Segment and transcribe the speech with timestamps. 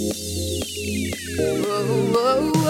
[0.00, 2.69] Whoa, whoa, whoa.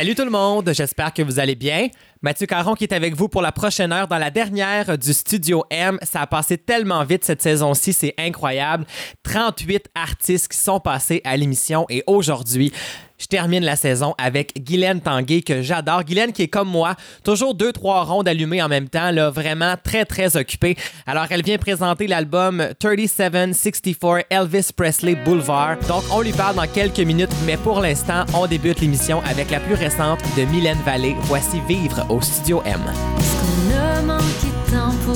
[0.00, 1.88] Salut tout le monde, j'espère que vous allez bien.
[2.22, 5.62] Mathieu Caron qui est avec vous pour la prochaine heure dans la dernière du Studio
[5.68, 5.98] M.
[6.04, 8.86] Ça a passé tellement vite cette saison-ci, c'est incroyable.
[9.24, 12.72] 38 artistes qui sont passés à l'émission et aujourd'hui,
[13.20, 16.04] je termine la saison avec Guylaine Tanguay que j'adore.
[16.04, 19.74] Guylaine qui est comme moi, toujours deux, trois rondes allumées en même temps, là, vraiment
[19.82, 20.76] très, très occupée.
[21.06, 25.76] Alors, elle vient présenter l'album 3764 Elvis Presley Boulevard.
[25.86, 29.60] Donc, on lui parle dans quelques minutes, mais pour l'instant, on débute l'émission avec la
[29.60, 31.16] plus récente de Mylène Vallée.
[31.22, 32.80] Voici Vivre au Studio M.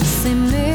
[0.05, 0.75] S'aimer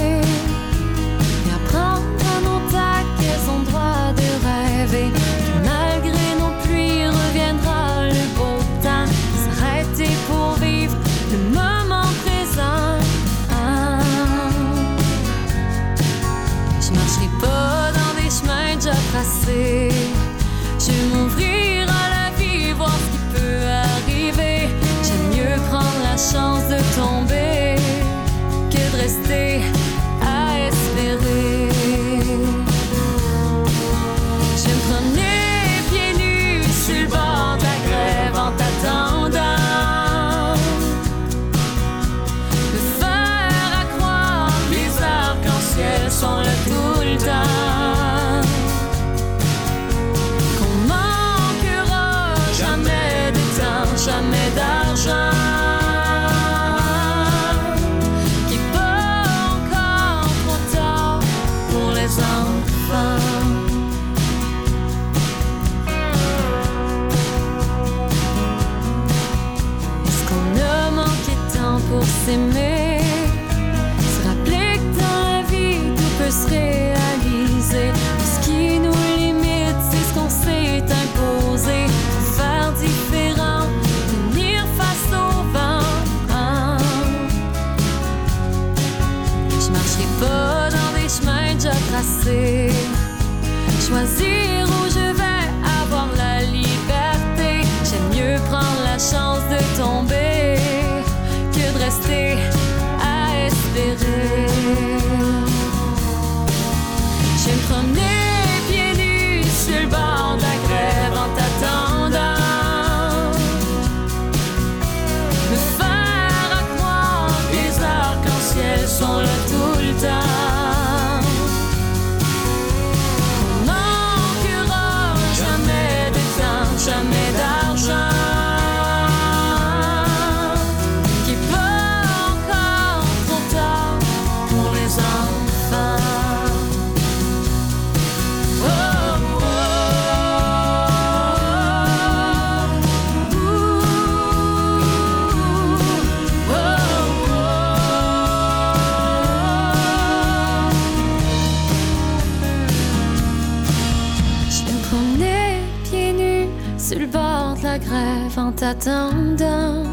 [156.89, 159.83] sur le bord de la grève en t'attendant.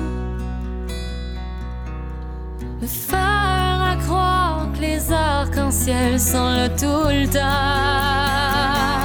[2.81, 8.96] Me faire à croire que les arcs-en-ciel sont là tout le temps.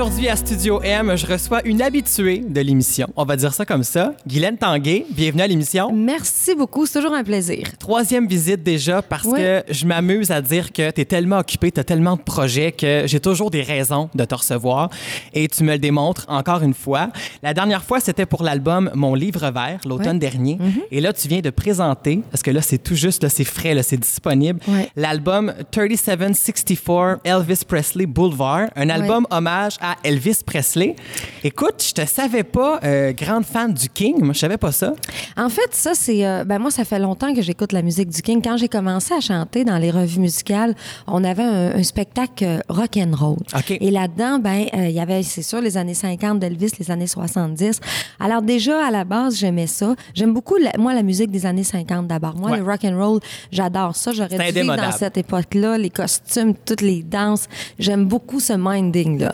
[0.00, 3.06] Aujourd'hui à Studio M, je reçois une habituée de l'émission.
[3.16, 4.14] On va dire ça comme ça.
[4.26, 5.92] Guylaine Tanguay, bienvenue à l'émission.
[5.92, 7.66] Merci beaucoup, c'est toujours un plaisir.
[7.78, 9.62] Troisième visite déjà parce Ouais.
[9.66, 12.72] que je m'amuse à dire que tu es tellement occupé, tu as tellement de projets
[12.72, 14.88] que j'ai toujours des raisons de te recevoir
[15.34, 17.10] et tu me le démontres encore une fois.
[17.42, 20.18] La dernière fois, c'était pour l'album Mon livre vert, l'automne Ouais.
[20.30, 20.56] Dernier.
[20.90, 23.74] Et là, tu viens de présenter, parce que là, c'est tout juste, là, c'est frais,
[23.74, 24.88] là, c'est disponible, Ouais.
[24.96, 30.96] l'album 3764 Elvis Presley Boulevard, un album hommage à Elvis Presley.
[31.44, 34.16] Écoute, je te savais pas euh, grande fan du King.
[34.22, 34.92] Moi, je savais pas ça.
[35.36, 36.26] En fait, ça, c'est.
[36.26, 38.40] euh, ben, moi, ça fait longtemps que j'écoute la musique du King.
[38.42, 40.74] Quand j'ai commencé à chanter dans les revues musicales,
[41.06, 43.38] on avait un, un spectacle euh, rock and roll.
[43.80, 47.06] Et là-dedans, ben, euh, il y avait, c'est sûr, les années 50 d'Elvis, les années
[47.06, 47.80] 70.
[48.18, 49.94] Alors, déjà, à la base, j'aimais ça.
[50.14, 52.36] J'aime beaucoup, la- moi, la musique des années 50 d'abord.
[52.36, 52.58] Moi, Ouais.
[52.58, 53.20] le rock and roll,
[53.52, 54.12] j'adore ça.
[54.12, 57.46] J'aurais dû vivre dans cette époque-là, les costumes, toutes les danses.
[57.78, 59.32] J'aime beaucoup ce minding-là.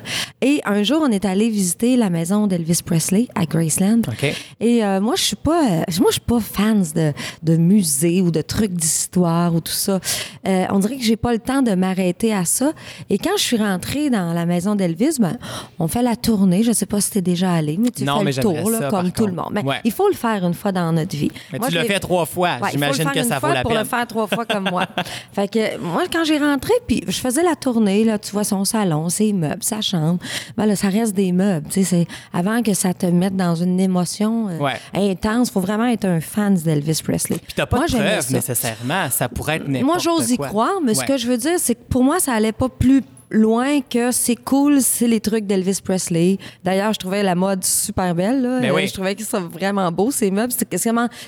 [0.48, 4.02] Et un jour, on est allé visiter la maison d'Elvis Presley à Graceland.
[4.06, 4.32] OK.
[4.60, 7.12] Et euh, moi, je suis pas, euh, moi, je suis pas fan de,
[7.42, 9.98] de musées ou de trucs d'histoire ou tout ça.
[10.46, 12.72] Euh, on dirait que j'ai pas le temps de m'arrêter à ça.
[13.10, 15.36] Et quand je suis rentrée dans la maison d'Elvis, ben,
[15.80, 16.62] on fait la tournée.
[16.62, 18.70] Je sais pas si t'es déjà allé, mais tu Non, fais mais le tour, j'aimerais
[18.70, 19.50] là, ça, comme tout le monde.
[19.50, 19.80] Mais Ouais.
[19.82, 21.32] il faut le faire une fois dans notre vie.
[21.52, 22.58] Mais Moi, tu l'as fait trois fois.
[22.62, 23.80] Ouais, J'imagine que ça vaut la pour peine.
[23.80, 24.86] le faire trois fois comme moi.
[25.32, 28.64] fait que moi, quand j'ai rentré, puis je faisais la tournée, là, tu vois, son
[28.64, 30.20] salon, ses meubles, sa chambre,
[30.56, 31.66] ben là, ça reste des meubles.
[31.68, 34.74] Tu sais, c'est avant que ça te mette dans une émotion euh, Ouais.
[34.94, 37.38] intense, faut vraiment être un fan d'Elvis Presley.
[37.38, 39.10] Puis t'as pas Moi, de preuves nécessairement.
[39.10, 40.48] Ça pourrait être n'importe Moi, j'ose y quoi.
[40.48, 43.02] croire, mais ce que je veux dire, c'est que pour moi, ça allait pas plus
[43.30, 46.38] loin que c'est cool, c'est les trucs d'Elvis Presley.
[46.64, 48.42] D'ailleurs, je trouvais la mode super belle.
[48.42, 48.60] Là.
[48.60, 48.86] Ben oui.
[48.86, 50.52] Je trouvais que c'était vraiment beau, ces meubles.
[50.56, 50.66] C'est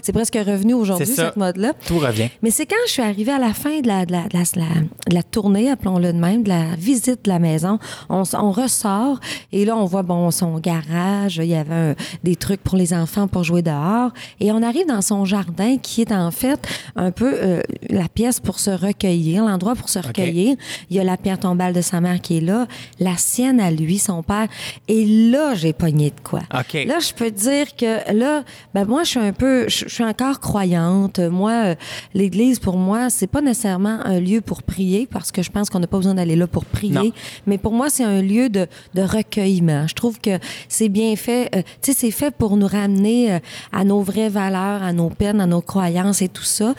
[0.02, 1.72] c'est presque revenu aujourd'hui, C'est cette mode-là.
[1.86, 2.28] Tout revient.
[2.42, 5.22] Mais c'est quand je suis arrivée à la fin de la, de la, de la,
[5.22, 7.78] de tournée, appelons-le de même, de la visite de la maison,
[8.08, 8.22] on,
[8.52, 9.20] ressort
[9.52, 12.92] et là, on voit bon, son garage, il y avait un- des trucs pour les
[12.94, 14.10] enfants pour jouer dehors
[14.40, 16.60] et on arrive dans son jardin qui est en fait
[16.96, 17.60] un peu euh,
[17.90, 20.56] la pièce pour se recueillir, l'endroit pour se recueillir.
[20.90, 22.67] Il y a la pierre tombale de sa mère qui est là,
[23.00, 24.46] la sienne à lui, son père.
[24.88, 26.40] Et là, j'ai pogné de quoi.
[26.85, 28.44] Là, je peux te dire que là,
[28.75, 31.19] ben moi, je suis un peu, je, je suis encore croyante.
[31.19, 31.75] Moi, euh,
[32.14, 35.81] l'Église, pour moi, c'est pas nécessairement un lieu pour prier, parce que je pense qu'on
[35.81, 36.93] n'a pas besoin d'aller là pour prier.
[36.94, 37.12] Non.
[37.46, 39.87] Mais pour moi, c'est un lieu de, de recueillement.
[39.87, 40.38] Je trouve que
[40.69, 41.49] c'est bien fait.
[41.55, 43.38] euh, tu sais, c'est fait pour nous ramener euh,
[43.73, 46.75] à nos vraies valeurs, à nos peines, à nos croyances et tout ça.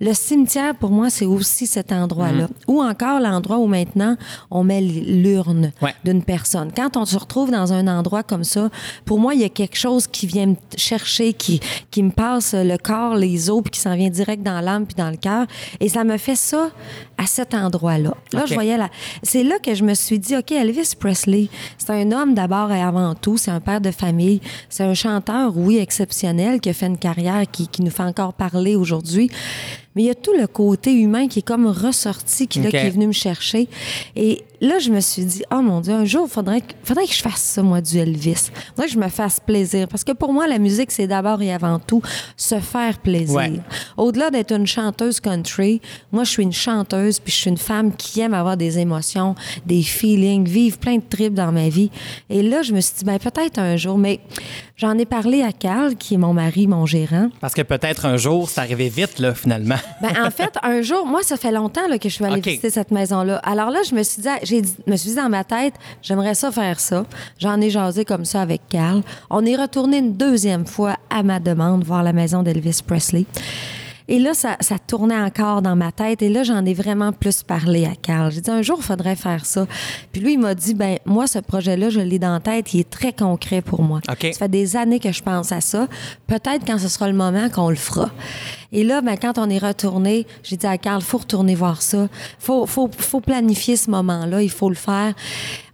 [0.00, 2.48] Le cimetière, pour moi, c'est aussi cet endroit-là.
[2.68, 4.16] Ou encore l'endroit où maintenant
[4.54, 5.92] on met l'urne Ouais.
[6.04, 6.70] d'une personne.
[6.74, 8.70] Quand on se retrouve dans un endroit comme ça,
[9.04, 11.60] pour moi, il y a quelque chose qui vient me chercher, qui,
[11.90, 14.94] qui me passe le corps, les os, puis qui s'en vient direct dans l'âme puis
[14.94, 15.46] dans le cœur.
[15.80, 16.70] Et ça me fait ça
[17.18, 18.14] à cet endroit-là.
[18.32, 18.88] Là, je voyais la...
[19.22, 22.80] C'est là que je me suis dit, OK, Elvis Presley, c'est un homme d'abord et
[22.80, 26.86] avant tout, c'est un père de famille, c'est un chanteur, oui, exceptionnel, qui a fait
[26.86, 29.30] une carrière qui, qui nous fait encore parler aujourd'hui.
[29.96, 32.76] Mais il y a tout le côté humain qui est comme ressorti, qui, là, qui
[32.76, 33.68] est venu me chercher.
[34.16, 37.06] Et là, je me suis dit, oh mon Dieu, un jour, il faudrait, que- faudrait
[37.06, 38.50] que je fasse ça, moi, du Elvis.
[38.50, 39.86] Il faudrait que je me fasse plaisir.
[39.86, 42.02] Parce que pour moi, la musique, c'est d'abord et avant tout
[42.36, 43.36] se faire plaisir.
[43.36, 43.52] Ouais.
[43.96, 45.80] Au-delà d'être une chanteuse country,
[46.10, 49.36] moi, je suis une chanteuse, puis je suis une femme qui aime avoir des émotions,
[49.64, 51.90] des feelings, vivre plein de tripes dans ma vie.
[52.30, 54.18] Et là, je me suis dit, ben peut-être un jour, mais
[54.76, 57.28] j'en ai parlé à Carl, qui est mon mari, mon gérant.
[57.40, 59.76] Parce que peut-être un jour, c'est arrivé vite, là, finalement.
[60.00, 62.70] Ben, en fait, un jour, moi, ça fait longtemps là, que je suis allée visiter
[62.70, 63.36] cette maison-là.
[63.44, 66.34] Alors là, je me suis dit, j'ai dit- me suis dit dans ma tête, j'aimerais
[66.34, 67.04] ça faire ça.
[67.38, 69.02] J'en ai jasé comme ça avec Carl.
[69.30, 73.26] On est retourné une deuxième fois à ma demande voir la maison d'Elvis Presley.
[74.06, 76.20] Et là, ça, ça tournait encore dans ma tête.
[76.20, 78.30] Et là, j'en ai vraiment plus parlé à Carl.
[78.30, 79.66] J'ai dit, un jour, il faudrait faire ça.
[80.12, 82.74] Puis lui, il m'a dit, ben moi, ce projet-là, je l'ai dans la tête.
[82.74, 84.00] Il est très concret pour moi.
[84.10, 84.28] OK.
[84.32, 85.88] Ça fait des années que je pense à ça.
[86.26, 88.10] Peut-être quand ce sera le moment qu'on le fera.
[88.74, 92.08] Et là, ben, quand on est retourné, j'ai dit à Carl, faut retourner voir ça.
[92.40, 94.42] Faut, faut, faut planifier ce moment-là.
[94.42, 95.14] Il faut le faire.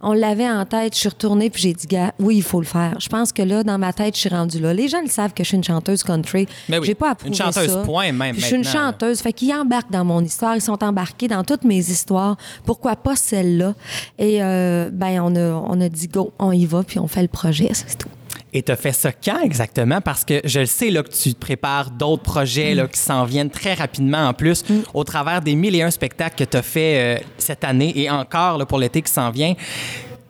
[0.01, 0.93] On l'avait en tête.
[0.93, 2.95] Je suis retournée puis j'ai dit, gars, oui, il faut le faire.
[2.99, 4.71] Je pense que là, dans ma tête, je suis rendue là.
[4.73, 6.47] Les gens le savent que je suis une chanteuse country.
[6.69, 7.81] Mais oui, J'ai pas une approuvé chanteuse ça.
[7.81, 8.71] point même Puis Je suis une là.
[8.71, 9.19] chanteuse.
[9.19, 10.55] Fait qu'ils embarquent dans mon histoire.
[10.55, 12.37] Ils sont embarqués dans toutes mes histoires.
[12.65, 13.73] Pourquoi pas celle-là?
[14.19, 17.23] Et euh, ben, on a, on a dit, go, on y va, puis on fait
[17.23, 17.71] le projet.
[17.73, 18.09] C'est tout.
[18.53, 20.01] Et tu as fait ça quand exactement?
[20.01, 23.23] Parce que je le sais là, que tu te prépares d'autres projets là, qui s'en
[23.23, 26.61] viennent très rapidement en plus au travers des mille et un spectacles que tu as
[26.61, 29.55] fait euh, cette année et encore là, pour l'été qui s'en vient.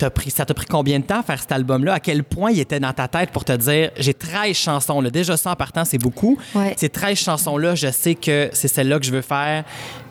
[0.01, 1.93] T'as Pris, ça t'a pris combien de temps faire cet album-là?
[1.93, 4.99] À quel point il était dans ta tête pour te dire j'ai 13 chansons?
[4.99, 5.11] Là.
[5.11, 6.39] Déjà, ça en partant, c'est beaucoup.
[6.55, 6.73] Ouais.
[6.75, 9.63] Ces 13 chansons-là, je sais que c'est celle-là que je veux faire.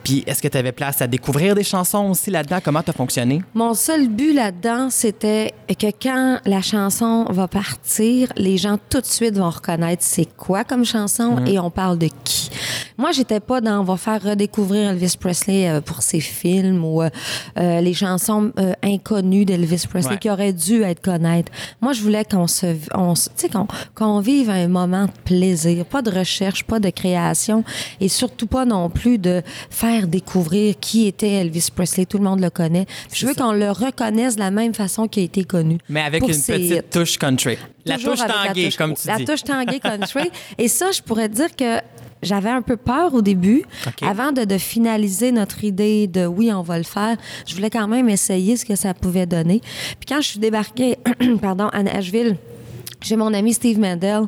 [0.04, 2.58] Puis est-ce que tu avais place à découvrir des chansons aussi là-dedans?
[2.64, 3.42] Comment tu as fonctionné?
[3.52, 9.06] Mon seul but là-dedans, c'était que quand la chanson va partir, les gens tout de
[9.06, 12.50] suite vont reconnaître c'est quoi comme chanson et on parle de qui.
[12.96, 17.02] Moi, j'étais pas dans on va faire redécouvrir Elvis Presley euh, pour ses films ou
[17.02, 17.08] euh,
[17.58, 20.18] euh, les chansons euh, inconnues d'Elvis Elvis Presley Ouais.
[20.18, 21.50] qui aurait dû être connaître.
[21.80, 23.14] Moi, je voulais qu'on se, on,
[23.52, 27.64] qu'on, qu'on vive un moment de plaisir, pas de recherche, pas de création,
[28.00, 32.06] et surtout pas non plus de faire découvrir qui était Elvis Presley.
[32.06, 32.86] Tout le monde le connaît.
[33.12, 33.42] Je veux ça.
[33.42, 35.78] qu'on le reconnaisse de la même façon qu'il a été connu.
[35.88, 36.80] Mais avec une petite hits.
[36.90, 37.56] touche country.
[37.86, 39.24] La touche la touche- comme tu la dis.
[39.24, 40.30] touche tanguée country.
[40.58, 41.78] Et ça, je pourrais dire que
[42.22, 43.64] j'avais un peu peur au début.
[43.86, 44.02] OK.
[44.02, 47.88] Avant de, de finaliser notre idée de oui, on va le faire, je voulais quand
[47.88, 49.60] même essayer ce que ça pouvait donner.
[49.60, 50.98] Puis quand je suis débarquée
[51.40, 52.36] pardon, à Nashville,
[53.02, 54.24] j'ai mon ami Steve Mandel.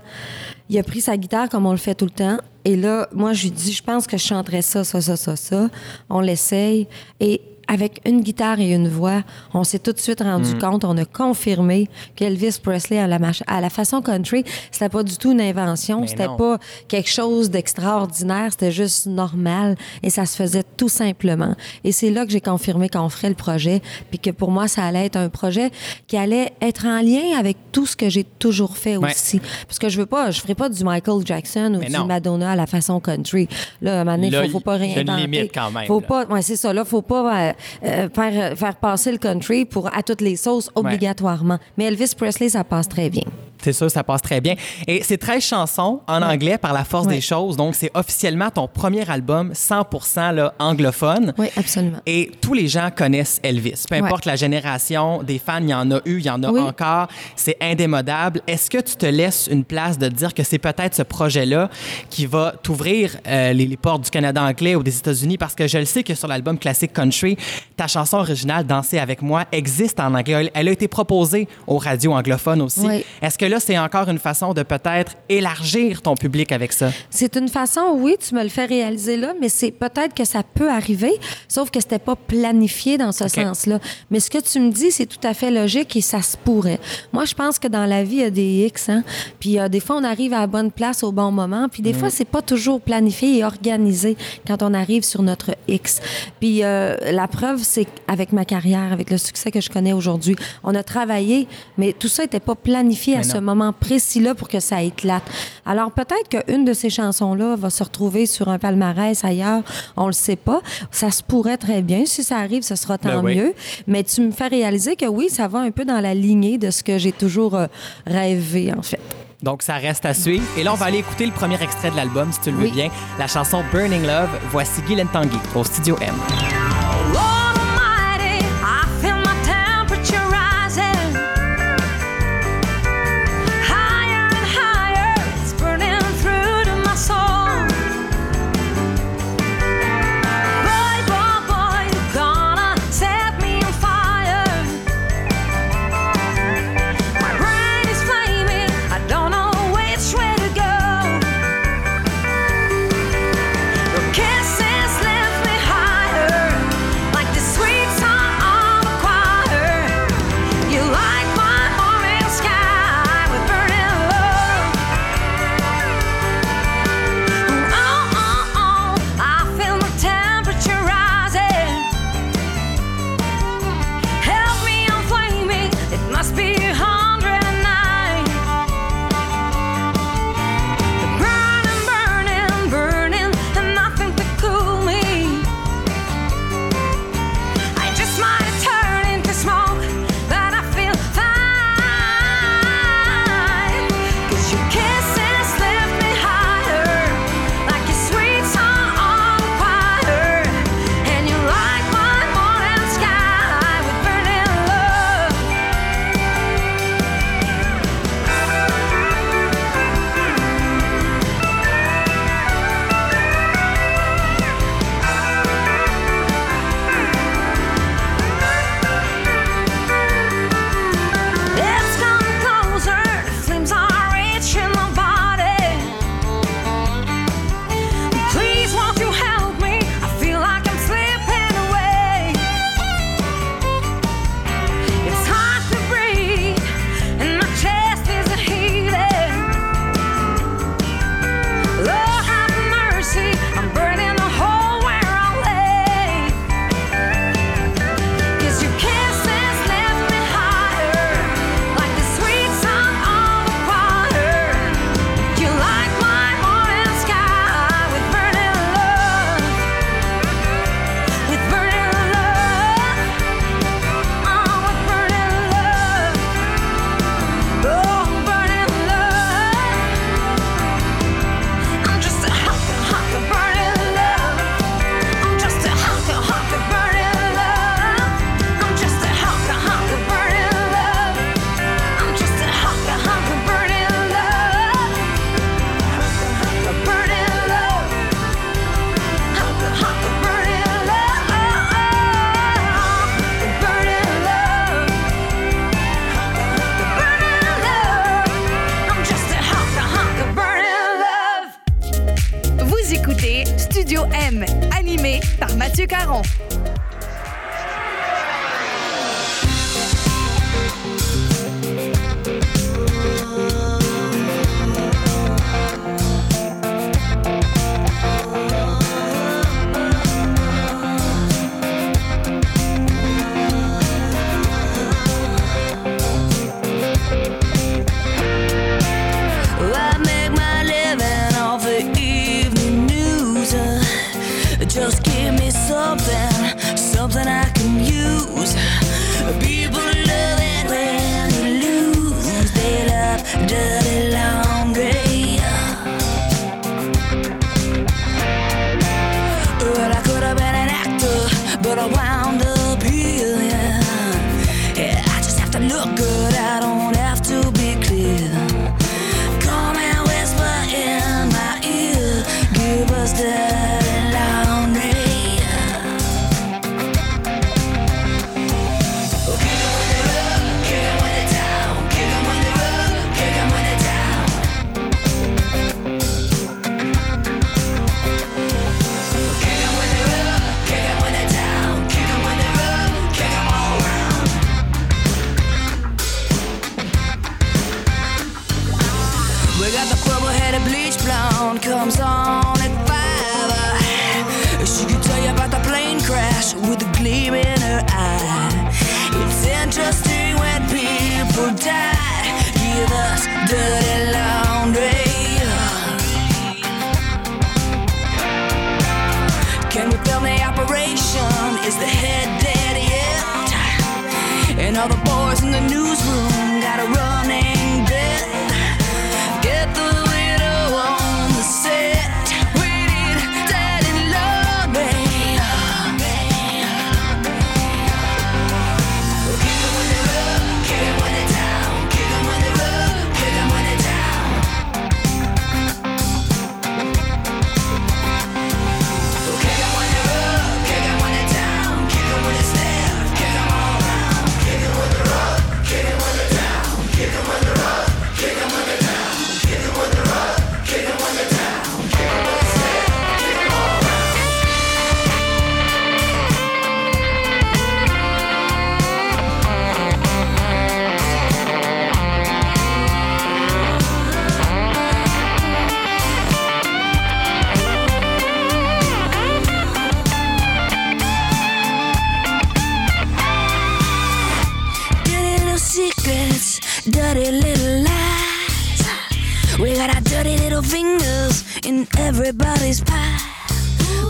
[0.71, 2.39] Il a pris sa guitare comme on le fait tout le temps.
[2.65, 5.37] Et là, moi, je lui dis, je pense que je chanterais ça, ça, ça, ça,
[5.37, 5.69] ça.
[6.09, 6.87] On l'essaye.
[7.21, 9.23] Et avec une guitare et une voix,
[9.55, 10.25] on s'est tout de suite Mm.
[10.27, 14.89] rendu compte, on a confirmé qu'Elvis Presley, à la, mach- à la façon country, c'était
[14.89, 20.27] pas du tout une invention, c'était pas quelque chose d'extraordinaire, c'était juste normal et ça
[20.27, 21.55] se faisait tout simplement.
[21.85, 24.85] Et c'est là que j'ai confirmé qu'on ferait le projet, puis que pour moi, ça
[24.85, 25.71] allait être un projet
[26.07, 29.11] qui allait être en lien avec tout ce que j'ai toujours fait Ouais.
[29.11, 29.41] aussi.
[29.67, 32.05] Parce que je veux pas, je ferai pas du Michael Jackson ou Mais du non.
[32.07, 33.49] Madonna à la façon country.
[33.81, 35.71] Là, à un moment donné, Là, faut, faut pas il y a une limite quand
[35.71, 36.07] même, Faut là.
[36.07, 36.73] pas, ouais, c'est ça.
[36.73, 37.52] Là, faut pas
[37.85, 41.59] euh, euh, faire, faire passer le country pour à toutes les sauces obligatoirement.
[41.77, 43.25] Mais Elvis Presley, ça passe très bien.
[43.63, 44.55] C'est sûr, ça passe très bien.
[44.87, 47.57] Et c'est 13 chansons en anglais par la force des choses.
[47.57, 51.33] Donc, c'est officiellement ton premier album 100% là, anglophone.
[51.39, 51.99] Oui, absolument.
[52.07, 53.85] Et tous les gens connaissent Elvis.
[53.89, 56.51] Peu importe la génération, des fans, il y en a eu, il y en a
[56.51, 56.61] Oui.
[56.61, 57.09] encore.
[57.37, 58.41] C'est indémodable.
[58.47, 61.71] Est-ce que tu te laisses une place de dire que c'est peut-être ce projet-là
[62.11, 65.39] qui va t'ouvrir euh, les, les portes du Canada anglais ou des États-Unis?
[65.39, 67.37] Parce que je le sais que sur l'album classique Country,
[67.77, 70.51] ta chanson originale, Danser avec moi, existe en anglais.
[70.55, 72.81] Elle- a été proposée aux radios anglophones aussi.
[72.87, 73.05] Oui.
[73.21, 76.91] Est-ce que là, c'est encore une façon de peut-être élargir ton public avec ça?
[77.11, 80.43] C'est une façon, oui, tu me le fais réaliser là, mais c'est peut-être que ça
[80.43, 81.13] peut arriver,
[81.49, 83.79] sauf que c'était pas planifié dans ce sens-là.
[84.11, 86.81] Mais ce que tu me dis, c'est tout à fait logique et ça se pourrait.
[87.13, 89.05] Moi, je pense que dans la vie, il y a des X, hein.
[89.39, 91.93] Puis euh, des fois, on arrive à la bonne place au bon moment, puis des
[91.93, 94.17] fois, c'est pas toujours planifié et organisé
[94.47, 96.01] quand on arrive sur notre X.
[96.41, 100.37] Puis euh, la preuve, c'est qu'avec ma carrière, avec le succès que je connais aujourd'hui,
[100.65, 103.42] on a travaillé, mais tout ça n'était pas planifié à Mais ce non.
[103.43, 105.23] Moment précis-là pour que ça éclate.
[105.67, 109.63] Alors peut-être qu'une de ces chansons-là va se retrouver sur un palmarès ailleurs,
[109.97, 110.61] on le sait pas.
[110.91, 112.07] Ça se pourrait très bien.
[112.07, 113.37] Si ça arrive, ce sera tant Ben oui.
[113.37, 113.55] mieux.
[113.87, 116.71] Mais tu me fais réaliser que oui, ça va un peu dans la lignée de
[116.71, 117.67] ce que j'ai toujours euh,
[118.07, 119.01] rêvé, en fait.
[119.43, 120.45] Donc, ça reste à suivre.
[120.57, 122.71] Et là, on va aller écouter le premier extrait de l'album, si tu le veux
[122.71, 122.91] bien.
[123.19, 124.31] La chanson Burning Love.
[124.53, 126.15] Voici Guylaine Tanguy au Studio M.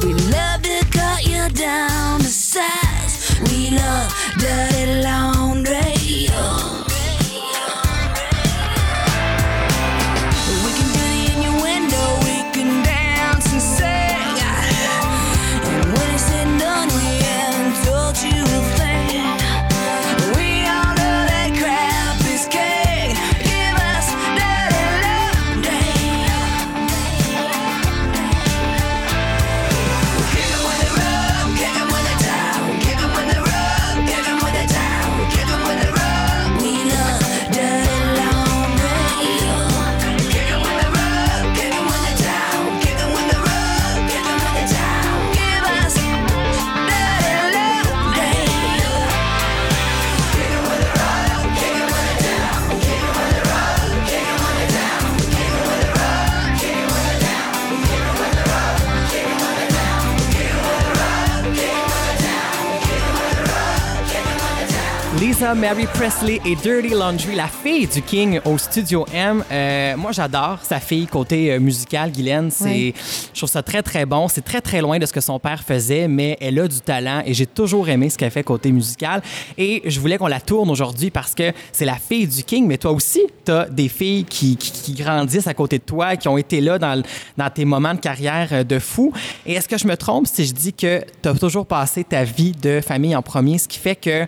[0.05, 2.22] We love to cut you down.
[65.63, 69.45] Mary Presley et Dirty Laundry, la fille du King au Studio M.
[69.49, 72.51] Euh, moi, j'adore sa fille côté euh, musical, Guylaine.
[72.51, 72.93] C'est.
[73.33, 74.27] Je trouve ça très, très bon.
[74.27, 77.23] C'est très, très loin de ce que son père faisait, mais elle a du talent
[77.25, 79.23] et j'ai toujours aimé ce qu'elle fait côté musical.
[79.57, 82.77] Et je voulais qu'on la tourne aujourd'hui parce que c'est la fille du King, mais
[82.77, 84.59] toi aussi, tu as des filles qui,
[84.99, 87.01] grandissent à côté de toi, qui ont été là dans,
[87.37, 89.13] dans tes moments de carrière euh, de fou.
[89.47, 92.25] Et est-ce que je me trompe si je dis que tu as toujours passé ta
[92.25, 94.27] vie de famille en premier, ce qui fait que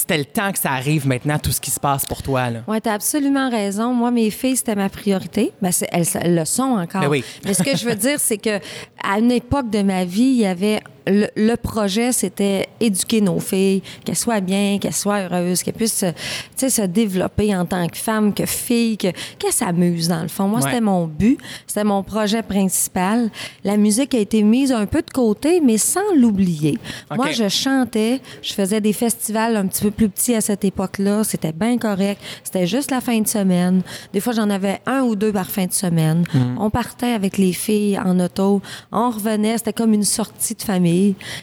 [0.00, 2.48] c'était le temps que ça arrive maintenant, tout ce qui se passe pour toi.
[2.66, 3.92] Oui, tu as absolument raison.
[3.92, 5.52] Moi, mes filles, c'était ma priorité.
[5.60, 7.02] Ben, elles, elles, le sont encore.
[7.02, 7.22] Ben Mais.
[7.44, 8.58] Mais ce que je veux dire, c'est que
[9.02, 13.38] à une époque de ma vie, il y avait le, le projet, c'était éduquer nos
[13.40, 16.12] filles, qu'elles soient bien, qu'elles soient heureuses, qu'elles puissent se-
[16.56, 20.48] sais, se développer en tant que femme, que fille, que- qu'elles s'amusent dans le fond.
[20.48, 20.66] Moi, Ouais.
[20.66, 23.30] c'était mon but, c'était mon projet principal.
[23.64, 26.78] La musique a été mise un peu de côté, mais sans l'oublier.
[27.14, 31.24] Moi, je chantais, je faisais des festivals un petit peu plus petits à cette époque-là.
[31.24, 32.20] C'était bien correct.
[32.44, 33.82] C'était juste la fin de semaine.
[34.12, 36.24] Des fois, j'en avais un ou deux par fin de semaine.
[36.34, 36.58] Mm.
[36.58, 38.60] On partait avec les filles en auto.
[38.92, 39.58] On revenait.
[39.58, 40.89] C'était comme une sortie de famille.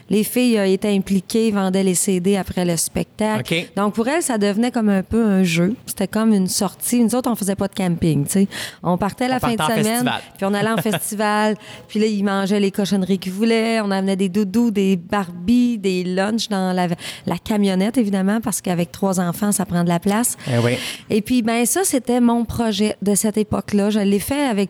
[0.09, 3.65] Les filles euh, étaient impliquées, vendaient les CD après le spectacle.
[3.75, 5.75] Donc, pour elles, ça devenait comme un peu un jeu.
[5.85, 7.03] C'était comme une sortie.
[7.03, 8.47] Nous autres, on faisait pas de camping, tu sais.
[8.83, 10.11] On partait la On fin de semaine.
[10.37, 11.55] Puis on allait en festival.
[11.87, 13.81] Puis là, ils mangeaient les cochonneries qu'ils voulaient.
[13.81, 16.87] On amenait des doudous, des Barbies, des lunchs dans la,
[17.25, 20.37] la camionnette, évidemment, parce qu'avec trois enfants, ça prend de la place.
[20.47, 20.77] Eh oui.
[21.09, 23.89] Et puis, ben ça, c'était mon projet de cette époque-là.
[23.89, 24.69] Je l'ai fait avec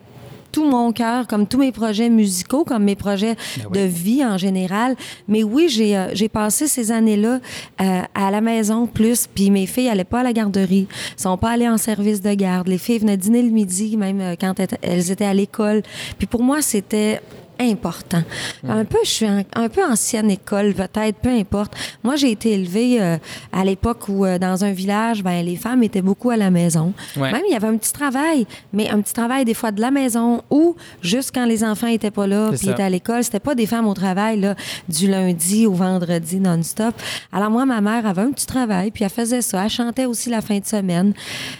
[0.52, 3.78] tout mon cœur, comme tous mes projets musicaux, comme mes projets Ben oui.
[3.78, 4.96] de vie en général.
[5.26, 7.40] Mais oui, j'ai euh, j'ai passé ces années-là
[7.80, 11.50] euh, à la maison plus, puis mes filles n'allaient pas à la garderie, sont pas
[11.50, 12.68] allées en service de garde.
[12.68, 15.82] Les filles venaient dîner le midi, même euh, quand elles étaient à l'école.
[16.18, 17.20] Puis pour moi, c'était
[17.60, 18.22] important.
[18.66, 21.74] Un peu, je suis un, un peu ancienne école, peut-être, peu importe.
[22.02, 23.16] Moi, j'ai été élevée euh,
[23.52, 26.92] à l'époque où, euh, dans un village, ben, les femmes étaient beaucoup à la maison.
[27.16, 27.32] Ouais.
[27.32, 29.90] Même, il y avait un petit travail, mais un petit travail des fois de la
[29.90, 33.24] maison ou juste quand les enfants étaient pas là, puis étaient à l'école.
[33.24, 34.54] C'était pas des femmes au travail, là,
[34.88, 36.94] du lundi au vendredi non-stop.
[37.32, 39.64] Alors, moi, ma mère avait un petit travail, puis elle faisait ça.
[39.64, 41.12] Elle chantait aussi la fin de semaine.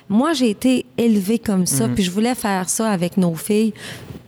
[0.08, 3.72] Moi, j'ai été élevée comme ça, puis je voulais faire ça avec nos filles.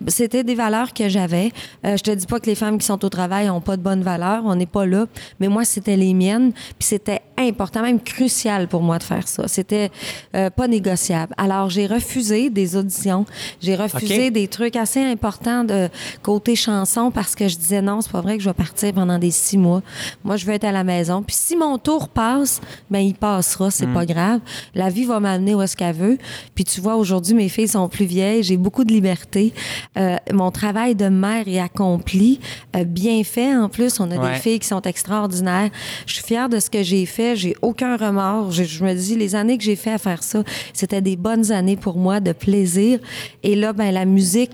[0.09, 1.53] C'était des valeurs que j'avais.
[1.85, 3.83] Euh, je te dis pas que les femmes qui sont au travail n'ont pas de
[3.83, 5.07] bonnes valeurs, on n'est pas là,
[5.41, 9.49] mais moi c'était les miennes, puis c'était important, même crucial pour moi de faire ça.
[9.49, 9.91] C'était
[10.35, 11.35] euh, pas négociable.
[11.37, 13.27] Alors j'ai refusé des auditions,
[13.61, 15.89] j'ai refusé des trucs assez importants de
[16.23, 19.19] côté chanson parce que je disais non, c'est pas vrai que je vais partir pendant
[19.19, 19.83] des six mois.
[20.25, 21.23] Moi je veux être à la maison.
[21.23, 22.61] Puis si mon tour passe,
[22.91, 24.41] ben il passera, c'est pas grave.
[24.75, 26.19] La vie va m'amener où est-ce qu'elle veut.
[26.55, 29.53] Puis tu vois aujourd'hui mes filles sont plus vieilles, j'ai beaucoup de liberté.
[29.99, 32.39] Euh, mon travail de mère est accompli,
[32.77, 33.99] euh, bien fait en plus.
[33.99, 34.35] On a Ouais.
[34.35, 35.71] des filles qui sont extraordinaires.
[36.07, 37.35] Je suis fière de ce que j'ai fait.
[37.35, 38.53] J'ai aucun remords.
[38.53, 41.51] Je, je me dis, les années que j'ai fait à faire ça, c'était des bonnes
[41.51, 43.01] années pour moi de plaisir.
[43.43, 44.53] Et là, ben la musique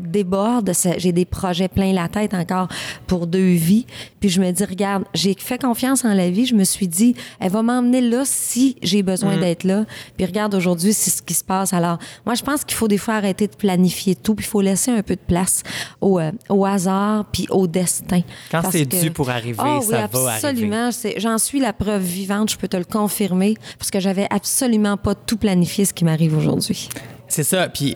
[0.00, 0.72] déborde.
[0.98, 2.68] J'ai des projets plein la tête encore
[3.06, 3.86] pour deux vies.
[4.20, 6.46] Puis je me dis, regarde, j'ai fait confiance en la vie.
[6.46, 9.84] Je me suis dit, elle va m'emmener là si j'ai besoin d'être là.
[10.16, 11.72] Puis regarde, aujourd'hui, c'est ce qui se passe.
[11.72, 14.34] Alors, moi, je pense qu'il faut des fois arrêter de planifier tout.
[14.34, 15.62] Puis il faut laisser un peu de place
[16.00, 18.20] au, euh, au hasard puis au destin.
[18.50, 20.90] Quand c'est que- dû pour arriver, Ah ça oui, va absolument.
[21.16, 22.50] J'en suis la preuve vivante.
[22.50, 26.36] Je peux te le confirmer parce que j'avais absolument pas tout planifié ce qui m'arrive
[26.36, 26.88] aujourd'hui.
[27.28, 27.68] C'est ça.
[27.68, 27.94] Puis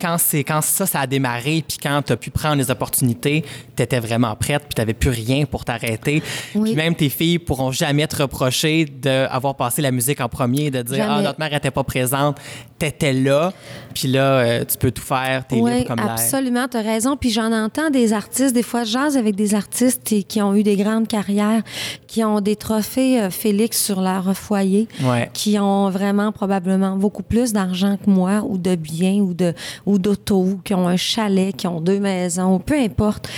[0.00, 3.44] quand c'est quand ça, ça a démarré, puis quand tu as pu prendre les opportunités,
[3.76, 6.22] tu étais vraiment prête, puis tu n'avais plus rien pour t'arrêter.
[6.54, 6.70] Oui.
[6.70, 10.82] Puis même tes filles pourront jamais te reprocher d'avoir passé la musique en premier, de
[10.82, 11.14] dire Jamais.
[11.18, 12.38] Ah, notre mère n'était pas présente,
[12.78, 13.52] tu étais là,
[13.94, 16.12] puis là, euh, tu peux tout faire, tu es Oui, libre comme l'air.
[16.12, 17.16] absolument, tu as raison.
[17.16, 20.62] Puis j'en entends des artistes, des fois, je jase avec des artistes qui ont eu
[20.62, 21.62] des grandes carrières,
[22.06, 25.30] qui ont des trophées euh, Félix sur leur foyer, Ouais.
[25.32, 29.54] qui ont vraiment probablement beaucoup plus d'argent que moi, ou de biens, ou de
[29.86, 33.28] ou d'auto, ou qui ont un chalet, qui ont deux maisons, peu importe.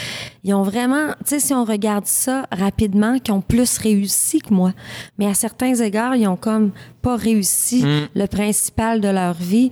[0.45, 4.53] Ils ont vraiment, tu sais, si on regarde ça rapidement, qui ont plus réussi que
[4.53, 4.73] moi.
[5.19, 9.71] Mais à certains égards, ils ont comme pas réussi le principal de leur vie.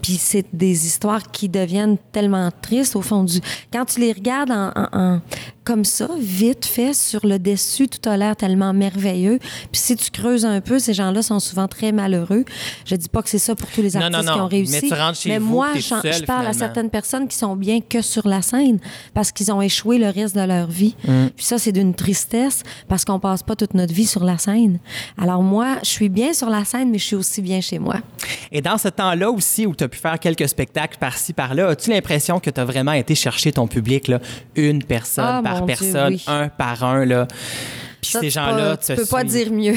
[0.00, 3.38] Puis c'est des histoires qui deviennent tellement tristes au fond du.
[3.72, 5.20] Quand tu les regardes en, en- en-
[5.62, 9.38] comme ça, vite fait, sur le dessus, tout a l'air tellement merveilleux.
[9.70, 12.44] Puis si tu creuses un peu, ces gens-là sont souvent très malheureux.
[12.84, 14.34] Je dis pas que c'est ça pour tous les Non, non, artistes non.
[14.34, 14.72] qui ont réussi.
[14.82, 17.36] Mais tu rentres chez vous, moi, t'es j'en- seule, je parle à certaines personnes qui
[17.36, 18.80] sont bien que sur la scène
[19.14, 20.94] parce qu'ils ont échoué le reste de leur vie.
[21.06, 21.26] Mm.
[21.36, 24.78] Puis ça, c'est d'une tristesse parce qu'on passe pas toute notre vie sur la scène.
[25.20, 27.96] Alors moi, je suis bien sur la scène, mais je suis aussi bien chez moi.
[28.50, 31.90] Et dans ce temps-là aussi, où tu as pu faire quelques spectacles par-ci, par-là, as-tu
[31.90, 34.20] l'impression que tu as vraiment été chercher ton public, là,
[34.54, 36.24] une personne Ah, par Dieu, personne, oui.
[36.26, 37.26] un par un, là?
[38.00, 39.74] Puis Ça, ces tu gens-là, tu peux pas dire mieux.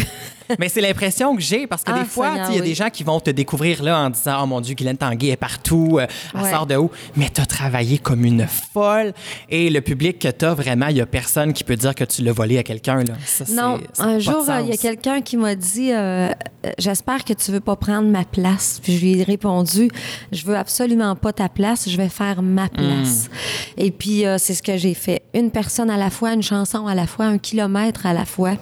[0.60, 2.90] Mais c'est l'impression que j'ai parce que Ah, des fois, il y a des gens
[2.90, 6.08] qui vont te découvrir là en disant Oh mon Dieu, Guylaine Tanguay est partout, euh,
[6.34, 6.52] elle Ouais.
[6.52, 9.14] sort de où Mais tu as travaillé comme une folle
[9.50, 12.04] et le public que tu as, vraiment, il y a personne qui peut dire que
[12.04, 13.04] tu l'as volé à quelqu'un.
[13.50, 16.30] Non, un jour, il y a quelqu'un qui m'a dit euh,
[16.66, 18.80] euh, J'espère que tu veux pas prendre ma place.
[18.82, 19.90] Puis je lui ai répondu
[20.32, 23.30] Je veux absolument pas ta place, je vais faire ma place.
[23.78, 25.22] Et puis, euh, c'est ce que j'ai fait.
[25.34, 28.54] Une personne à la fois, une chanson à la fois, un kilomètre à la fois.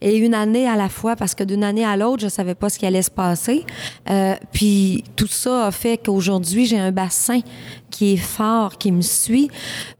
[0.00, 1.16] Et une année à la fois, Pourquoi?
[1.16, 3.64] Parce que d'une année à l'autre, je savais pas ce qui allait se passer.
[4.10, 7.40] Euh, puis tout ça a fait qu'aujourd'hui, j'ai un bassin
[7.90, 9.50] qui est fort, qui me suit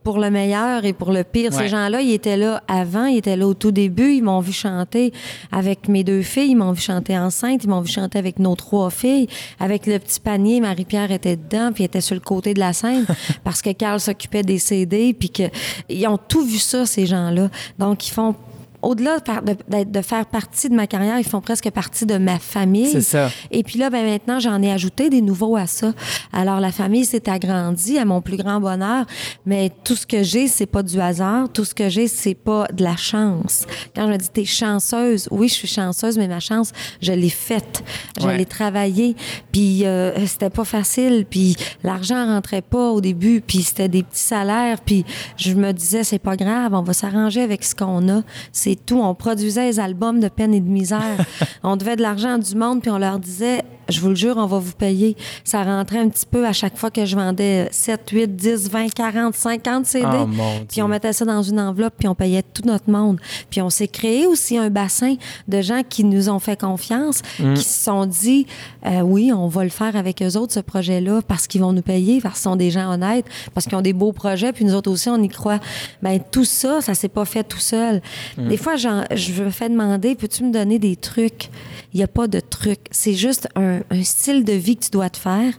[0.03, 1.51] pour le meilleur et pour le pire.
[1.51, 1.57] Ouais.
[1.57, 4.13] Ces gens-là, ils étaient là avant, ils étaient là au tout début.
[4.13, 5.13] Ils m'ont vu chanter
[5.51, 8.55] avec mes deux filles, ils m'ont vu chanter enceinte, ils m'ont vu chanter avec nos
[8.55, 9.27] trois filles.
[9.59, 12.73] Avec le petit panier, Marie-Pierre était dedans, puis elle était sur le côté de la
[12.73, 13.05] scène
[13.43, 15.43] parce que Carl s'occupait des CD, puis que
[15.89, 17.49] ils ont tout vu ça, ces gens-là.
[17.77, 18.35] Donc, ils font
[18.83, 22.91] au-delà de, de- faire partie de ma carrière, ils font presque partie de ma famille.
[22.91, 23.29] C'est ça.
[23.51, 25.93] Et puis là, ben maintenant, j'en ai ajouté des nouveaux à ça.
[26.31, 29.05] Alors, la famille s'est agrandie à mon plus grand bonheur,
[29.45, 31.49] mais tout ce que j'ai, c'est pas du hasard.
[31.51, 33.65] Tout ce que j'ai, c'est pas de la chance.
[33.95, 37.29] Quand je me dis, t'es chanceuse, oui, je suis chanceuse, mais ma chance, je l'ai
[37.29, 37.83] faite.
[38.19, 38.37] Je Ouais.
[38.37, 39.15] l'ai travaillée.
[39.51, 41.25] Puis euh, c'était pas facile.
[41.29, 43.41] Puis l'argent rentrait pas au début.
[43.41, 44.79] Puis c'était des petits salaires.
[44.81, 45.05] Puis
[45.37, 48.21] je me disais, c'est pas grave, on va s'arranger avec ce qu'on a.
[48.51, 48.99] C'est tout.
[48.99, 51.17] On produisait les albums de peine et de misère.
[51.63, 52.81] on devait de l'argent à du monde.
[52.81, 55.15] Puis on leur disait, je vous le jure, on va vous payer.
[55.43, 58.93] Ça rentrait un petit peu à chaque fois que je vendais 7, 8, 10, 20,
[58.93, 60.07] 40, 50 CD.
[60.11, 60.27] Oh,
[60.67, 63.19] puis on mettait ça dans une enveloppe, puis on payait tout notre monde.
[63.49, 65.15] Puis on s'est créé aussi un bassin
[65.47, 67.53] de gens qui nous ont fait confiance, Mm.
[67.55, 68.47] qui se sont dit,
[68.85, 71.81] euh, oui, on va le faire avec eux autres, ce projet-là, parce qu'ils vont nous
[71.81, 74.73] payer, parce qu'ils sont des gens honnêtes, parce qu'ils ont des beaux projets, puis nous
[74.75, 75.59] autres aussi, on y croit.
[76.01, 78.01] Ben tout ça, ça s'est pas fait tout seul.
[78.37, 78.47] Mm.
[78.47, 81.49] Des fois, je me fais demander, peux-tu me donner des trucs?
[81.93, 82.85] Il n'y a pas de trucs.
[82.91, 85.53] C'est juste un, un style de vie que tu dois te faire,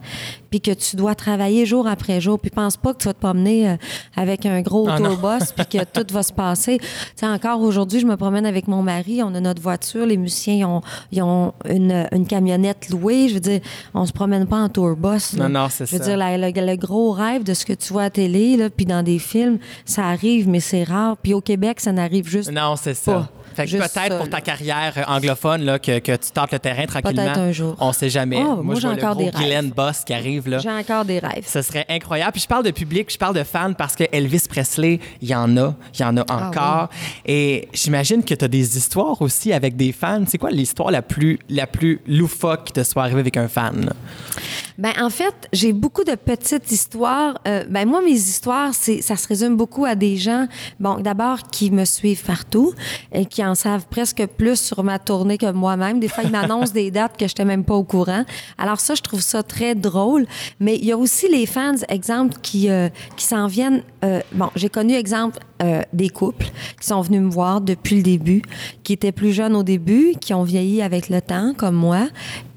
[0.55, 2.38] puis que tu dois travailler jour après jour.
[2.38, 3.77] Puis pense pas que tu vas te promener euh,
[4.14, 6.79] avec un gros Ah, autobus, puis que tout va se passer.
[6.79, 6.87] Tu
[7.17, 10.55] sais, encore aujourd'hui, je me promène avec mon mari, on a notre voiture, les musiciens,
[10.55, 13.29] ils ont, ils ont une, une camionnette louée.
[13.29, 13.61] Je veux dire,
[13.95, 15.37] on se promène pas en tourbus.
[15.37, 16.05] Non, non, c'est Je veux ça.
[16.11, 18.87] dire, la- le, le gros rêve de ce que tu vois à télé, là, puis
[18.87, 21.17] dans des films, ça arrive, mais c'est rare.
[21.17, 23.12] Puis au Québec, ça n'arrive juste Non, c'est ça.
[23.12, 23.29] Pas.
[23.55, 26.59] Fait que peut-être ça, pour ta carrière euh, anglophone là, que, que tu tentes le
[26.59, 27.23] terrain tranquillement.
[27.23, 27.77] Peut-être un jour.
[27.79, 28.38] On sait jamais.
[28.40, 29.45] Oh, moi, moi, je j'ai vois le encore gros des.
[29.45, 31.44] Glenn Boss qui arrive J'ai encore des rêves.
[31.46, 32.33] Ce serait incroyable.
[32.33, 35.35] Puis je parle de public, je parle de fans parce que Elvis Presley, il y
[35.35, 36.88] en a, il y en a Ah encore.
[37.26, 40.24] Et j'imagine que tu as des histoires aussi avec des fans.
[40.26, 43.92] C'est quoi l'histoire la plus, la plus loufoque qui te soit arrivée avec un fan?
[44.76, 47.38] Ben en fait, j'ai beaucoup de petites histoires.
[47.46, 50.48] Euh, ben moi, mes histoires, c'est, ça se résume beaucoup à des gens,
[50.80, 52.74] bon, d'abord qui me suivent partout
[53.12, 56.00] et qui en savent presque plus sur ma tournée que moi-même.
[56.00, 58.24] Des fois, ils m'annoncent des dates que je n'étais même pas au courant.
[58.59, 60.26] Alors ça, je trouve ça très drôle.
[60.61, 63.83] Mais il y a aussi les fans, exemple, qui euh, s'en viennent.
[64.05, 66.47] euh, bon, j'ai connu exemple euh, des couples
[66.81, 68.42] qui sont venus me voir depuis le début,
[68.83, 72.09] qui étaient plus jeunes au début, qui ont vieilli avec le temps, comme moi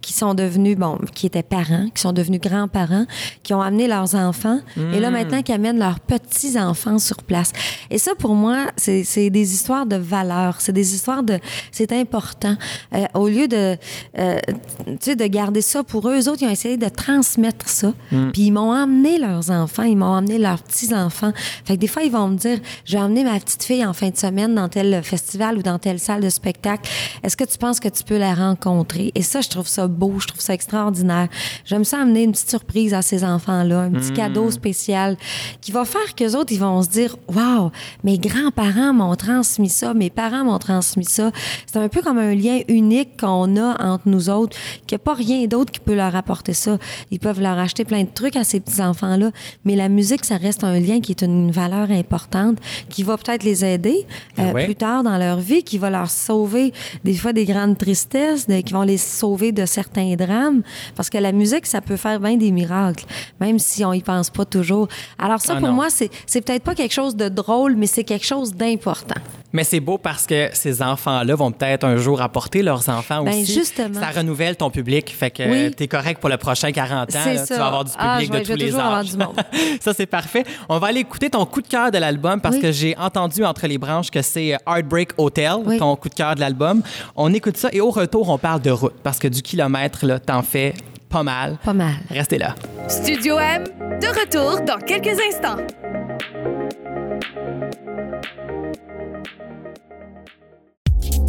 [0.08, 3.06] qui sont devenus, bon, qui étaient parents, qui sont devenus grands-parents,
[3.44, 4.62] qui ont amené leurs enfants,
[4.94, 7.52] et là maintenant qui amènent leurs petits-enfants sur place.
[7.92, 11.40] Et ça, pour moi, c'est c'est des histoires de valeur, c'est des histoires de...
[11.74, 12.56] C'est important.
[12.94, 13.76] Euh, au lieu de,
[14.18, 14.38] euh,
[14.86, 17.94] tu sais, de garder ça pour eux, eux autres, ils ont essayé de transmettre ça,
[18.32, 21.34] puis ils m'ont amené leurs enfants, ils m'ont amené leurs petits-enfants.
[21.66, 23.94] Fait que des fois, ils vont me dire, je vais emmener ma petite fille en
[23.94, 26.90] fin de semaine dans tel festival ou dans telle salle de spectacle.
[27.24, 29.12] Est-ce que tu penses que tu peux la rencontrer?
[29.16, 31.28] Et ça, je trouve ça beau, je trouve ça extraordinaire.
[31.66, 35.18] J'aime ça amener une petite surprise à ces enfants-là, un petit cadeau spécial
[35.62, 37.72] qui va faire qu'eux autres, ils vont se dire, waouh,
[38.04, 41.32] mes grands-parents m'ont transmis ça, mes parents m'ont transmis ça.
[41.66, 44.56] C'est un peu comme un lien unique qu'on a entre nous autres,
[44.86, 46.78] qu'il n'y a pas rien d'autre qui peut leur apporter ça.
[47.12, 49.32] Ils peuvent leur acheter plein de trucs à ces petits-enfants-là,
[49.66, 52.58] mais la musique, ça reste un lien qui est une valeur importante,
[52.90, 54.06] qui va peut-être les aider
[54.40, 54.66] euh, Ah ouais.
[54.66, 58.62] plus tard dans leur vie, qui va leur sauver des fois des grandes tristesses, de-
[58.62, 60.62] qui vont les sauver de certains drames,
[60.96, 63.06] parce que la musique, ça peut faire bien des miracles,
[63.40, 64.88] même si on y pense pas toujours.
[65.18, 65.74] Alors ça, Ah pour non.
[65.76, 66.10] moi, c'est
[66.42, 69.22] peut-être pas quelque chose de drôle, mais c'est quelque chose d'important.
[69.54, 73.32] Mais c'est beau parce que ces enfants-là vont peut-être un jour apporter leurs enfants Ben,
[73.42, 73.54] aussi.
[73.54, 74.00] justement.
[74.00, 75.10] Ça renouvelle ton public.
[75.18, 75.74] Fait que Oui.
[75.76, 77.20] tu es correct pour le prochain 40 ans.
[77.26, 77.32] Là.
[77.40, 77.58] Tu ça.
[77.58, 79.12] vas avoir du public Ah, vais- de tous les âges.
[79.12, 79.36] du monde.
[79.80, 80.44] ça, c'est parfait.
[80.68, 82.62] On va aller écouter ton coup de cœur de l'album parce Oui.
[82.62, 85.78] que j'ai entendu entre les branches que c'est euh, Heartbreak Hotel, Oui.
[85.78, 86.82] ton coup de cœur de l'album.
[87.16, 90.20] On écoute ça et au retour, on parle de route parce que du kilomètre, là,
[90.20, 90.74] t'en fais
[91.10, 91.58] pas mal.
[91.64, 91.94] Pas mal.
[92.12, 92.54] Restez là.
[92.90, 93.64] Studio M,
[94.02, 95.56] de retour dans quelques instants.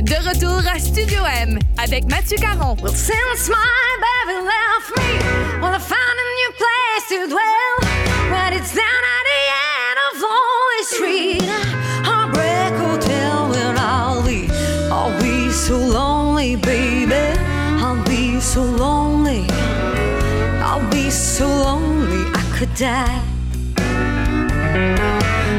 [0.00, 2.76] De retour à Studio M avec Mathieu Caron.
[2.80, 3.56] Well, since my
[4.00, 5.18] baby left me,
[5.80, 7.74] found a new place to dwell.
[8.30, 9.40] But it's down at the
[9.74, 11.42] end of Lonely Street.
[12.04, 14.48] Heartbreak Hotel, where I'll be.
[14.90, 17.36] I'll be so lonely, baby.
[17.82, 19.46] I'll be so lonely.
[20.62, 23.20] I'll be so lonely, I could die.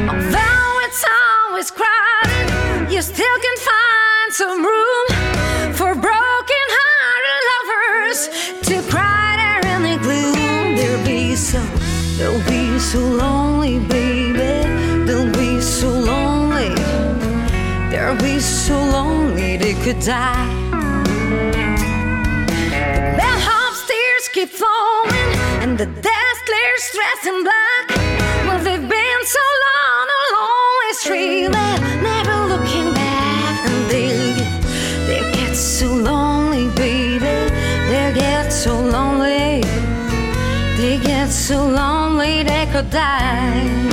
[0.08, 3.99] Although it's always crowded, you still can find
[4.32, 5.06] some room
[5.74, 8.18] for broken hearted lovers
[8.62, 10.76] to cry there in the gloom.
[10.76, 11.60] They'll be so,
[12.16, 14.68] they'll be so lonely, baby.
[15.04, 16.74] They'll be so lonely.
[17.90, 20.46] They'll be so lonely they could die.
[22.70, 27.88] The bellhop stairs keep falling, and the desk clears dressed in black.
[28.46, 32.19] Well, they've been so long along the street, they're
[41.50, 43.89] so lonely they could die.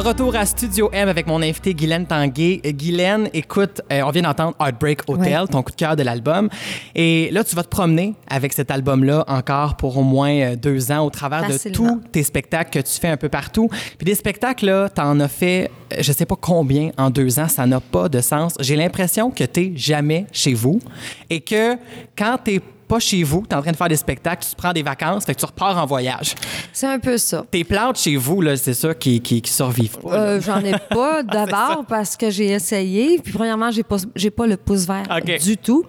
[0.00, 2.60] Retour à Studio M avec mon invité Guylaine Tanguay.
[2.64, 5.46] Euh, Guylaine, écoute, euh, on vient d'entendre Heartbreak Hotel, Ouais.
[5.48, 6.48] ton coup de cœur de l'album.
[6.94, 10.90] Et là, tu vas te promener avec cet album-là encore pour au moins euh, deux
[10.90, 13.68] ans au travers de tous tes spectacles que tu fais un peu partout.
[13.98, 17.66] Puis des spectacles, là, t'en as fait, je sais pas combien en deux ans, ça
[17.66, 18.54] n'a pas de sens.
[18.60, 20.80] J'ai l'impression que t'es jamais chez vous
[21.28, 21.76] et que
[22.16, 24.72] quand t'es pas chez vous, t'es en train de faire des spectacles, tu te prends
[24.72, 26.34] des vacances, fait que tu repars en voyage.
[26.72, 27.46] C'est un peu ça.
[27.48, 30.12] Tes plantes chez vous, là, c'est ça qui, qui, qui survivent pas.
[30.12, 33.20] Euh, J'en ai pas d'abord parce que j'ai essayé.
[33.22, 35.06] Puis premièrement, j'ai pas j'ai pas le pouce vert
[35.40, 35.84] du tout.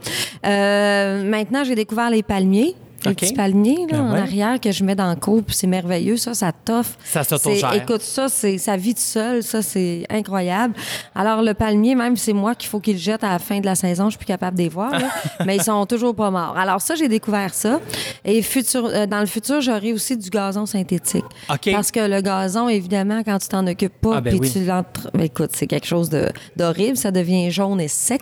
[0.45, 2.75] Euh, maintenant, j'ai découvert les palmiers.
[3.05, 3.17] Les OK.
[3.17, 6.17] petits palmiers là, Ah en arrière que je mets dans le cours, puis c'est merveilleux.
[6.17, 6.97] Ça, ça toffe.
[7.03, 7.73] Ça s'autogère.
[7.73, 9.41] Écoute, ça, c'est ça vit tout seul.
[9.43, 10.73] Ça, c'est incroyable.
[11.15, 13.65] Alors, le palmier, même, c'est moi qu'il faut qu'il le jette à la fin de
[13.65, 14.05] la saison.
[14.05, 15.07] Je suis plus capable de les voir, là.
[15.45, 16.55] mais ils sont toujours pas morts.
[16.57, 17.79] Alors, ça, j'ai découvert ça.
[18.23, 21.25] Et futur, euh, dans le futur, j'aurai aussi du gazon synthétique.
[21.51, 21.71] OK.
[21.71, 24.51] Parce que le gazon, évidemment, quand tu t'en occupes pas, Ah, ben puis oui.
[24.51, 25.09] tu l'entres...
[25.13, 26.97] ben, écoute, c'est quelque chose de- d'horrible.
[26.97, 28.21] Ça devient jaune et sec.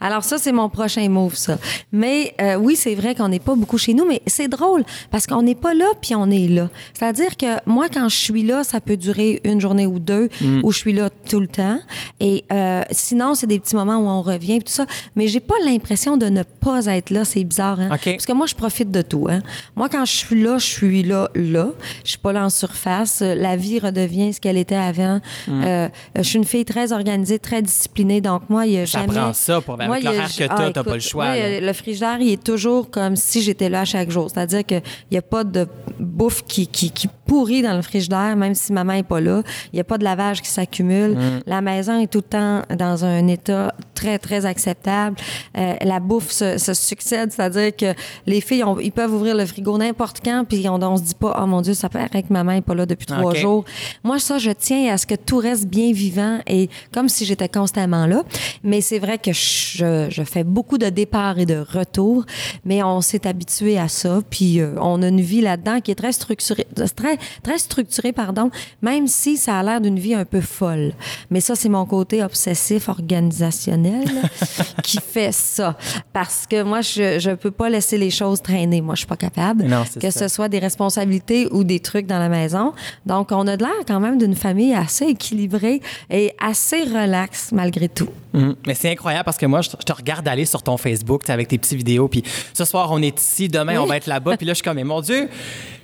[0.00, 1.58] Alors ça, c'est mon prochain move, ça.
[1.92, 5.26] Mais euh, oui, c'est vrai qu'on n'est pas beaucoup chez nous, mais c'est drôle parce
[5.26, 6.68] qu'on n'est pas là, puis on est là.
[6.94, 10.60] C'est-à-dire que moi, quand je suis là, ça peut durer une journée ou deux Mm.
[10.62, 11.78] où je suis là tout le temps.
[12.20, 14.86] Et euh, sinon, c'est des petits moments où on revient, tout ça.
[15.16, 17.24] Mais j'ai pas l'impression de ne pas être là.
[17.24, 17.88] C'est bizarre, hein?
[17.90, 19.26] Parce que moi, je profite de tout.
[19.30, 19.40] Hein?
[19.76, 21.68] Moi, quand je suis là, je suis là, là.
[22.04, 23.20] Je suis pas là en surface.
[23.20, 25.20] La vie redevient ce qu'elle était avant.
[25.48, 25.62] Mm.
[25.64, 28.20] Euh, je suis une fille très organisée, très disciplinée.
[28.20, 29.14] Donc, moi, il y a Ça jamais...
[29.14, 31.00] prend ça pour- avec Moi, il y a- l'horaire que t'as, Ah, t'as pas le
[31.00, 34.30] choix, moi, le frigidaire, il est toujours comme si j'étais là chaque jour.
[34.30, 35.66] C'est-à-dire qu'il n'y a pas de
[36.00, 39.42] bouffe qui, qui, qui pourrit dans le frigidaire, même si maman n'est pas là.
[39.72, 41.12] Il n'y a pas de lavage qui s'accumule.
[41.12, 41.40] Mm.
[41.46, 45.16] La maison est tout le temps dans un état très, très acceptable.
[45.56, 47.94] Euh, la bouffe se, se succède, c'est-à-dire que
[48.26, 51.38] les filles, ils peuvent ouvrir le frigo n'importe quand, puis on, on se dit pas,
[51.40, 53.64] oh mon Dieu, ça paraît que maman n'est pas là depuis trois jours.
[54.02, 57.48] Moi, ça, je tiens à ce que tout reste bien vivant et comme si j'étais
[57.48, 58.22] constamment là.
[58.64, 62.24] Mais c'est vrai que je, je fais beaucoup de départs et de retours,
[62.64, 64.20] mais on s'est habitué à ça.
[64.30, 66.66] Puis euh, on a une vie là-dedans qui est très structurée,
[66.96, 70.92] très, très structurée, pardon, même si ça a l'air d'une vie un peu folle.
[71.30, 74.08] Mais ça, c'est mon côté obsessif organisationnel
[74.82, 75.76] qui fait ça.
[76.12, 78.80] Parce que moi, je je peux pas laisser les choses traîner.
[78.80, 79.64] Moi, je suis pas capable.
[79.64, 80.28] Non, que ça.
[80.28, 82.72] ce soit des responsabilités ou des trucs dans la maison.
[83.06, 85.80] Donc, on a de l'air quand même d'une famille assez équilibrée
[86.10, 88.08] et assez relaxe malgré tout.
[88.32, 88.56] Mhm.
[88.66, 91.28] Mais c'est incroyable parce que moi, je te, je te regarde aller sur ton Facebook
[91.28, 92.08] avec tes petites vidéos.
[92.08, 92.22] Puis
[92.54, 94.36] ce soir, on est ici, demain, on va être là-bas.
[94.36, 95.28] Puis là, je suis comme, mais mon Dieu,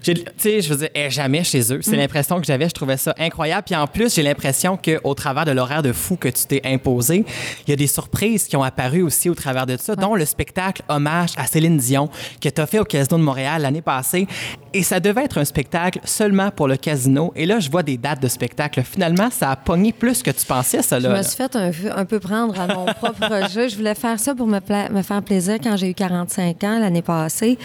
[0.03, 1.81] tu sais, je veux dire, jamais chez eux.
[1.83, 2.69] C'est l'impression que j'avais.
[2.69, 3.65] Je trouvais ça incroyable.
[3.67, 7.25] Puis en plus, j'ai l'impression qu'au travers de l'horaire de fou que tu t'es imposé,
[7.67, 10.25] il y a des surprises qui ont apparu aussi au travers de ça, dont le
[10.25, 12.09] spectacle Hommage à Céline Dion
[12.41, 14.27] que tu as fait au Casino de Montréal l'année passée.
[14.75, 17.33] Et ça devait être un spectacle seulement pour le casino.
[17.35, 18.83] Et là, je vois des dates de spectacle.
[18.83, 21.17] Finalement, ça a pogné plus que tu pensais, ça, Je là.
[21.19, 23.69] me suis fait un, un peu prendre à mon propre jeu.
[23.69, 26.79] Je voulais faire ça pour me, pla- me faire plaisir quand j'ai eu 45 ans
[26.81, 27.59] l'année passée.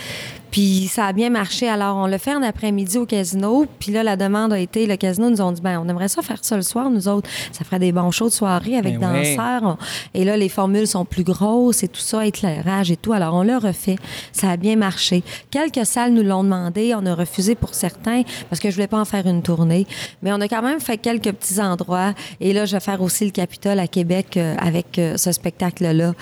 [0.54, 1.68] Puis ça a bien marché.
[1.68, 3.66] Alors, on l'a fait en après-midi au casino.
[3.80, 6.22] Puis là, la demande a été, le casino nous ont dit, ben, on aimerait ça
[6.22, 7.28] faire ça le soir, nous autres.
[7.52, 9.64] Ça ferait des bons shows de soirée avec Ben danseurs.
[9.64, 9.78] On-
[10.14, 13.14] Et là, les formules sont plus grosses et tout ça, éclairage et tout.
[13.14, 13.96] Alors, on l'a refait.
[14.32, 15.24] Ça a bien marché.
[15.50, 16.94] Quelques salles nous l'ont demandé.
[16.96, 19.88] On a refusé pour certains parce que je voulais pas en faire une tournée.
[20.22, 22.14] Mais on a quand même fait quelques petits endroits.
[22.40, 26.14] Et là, je vais faire aussi le Capitole à Québec euh, avec euh, ce spectacle-là.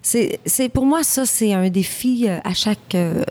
[0.00, 3.22] C'est, c'est- pour moi, ça, c'est un défi euh, à chaque euh,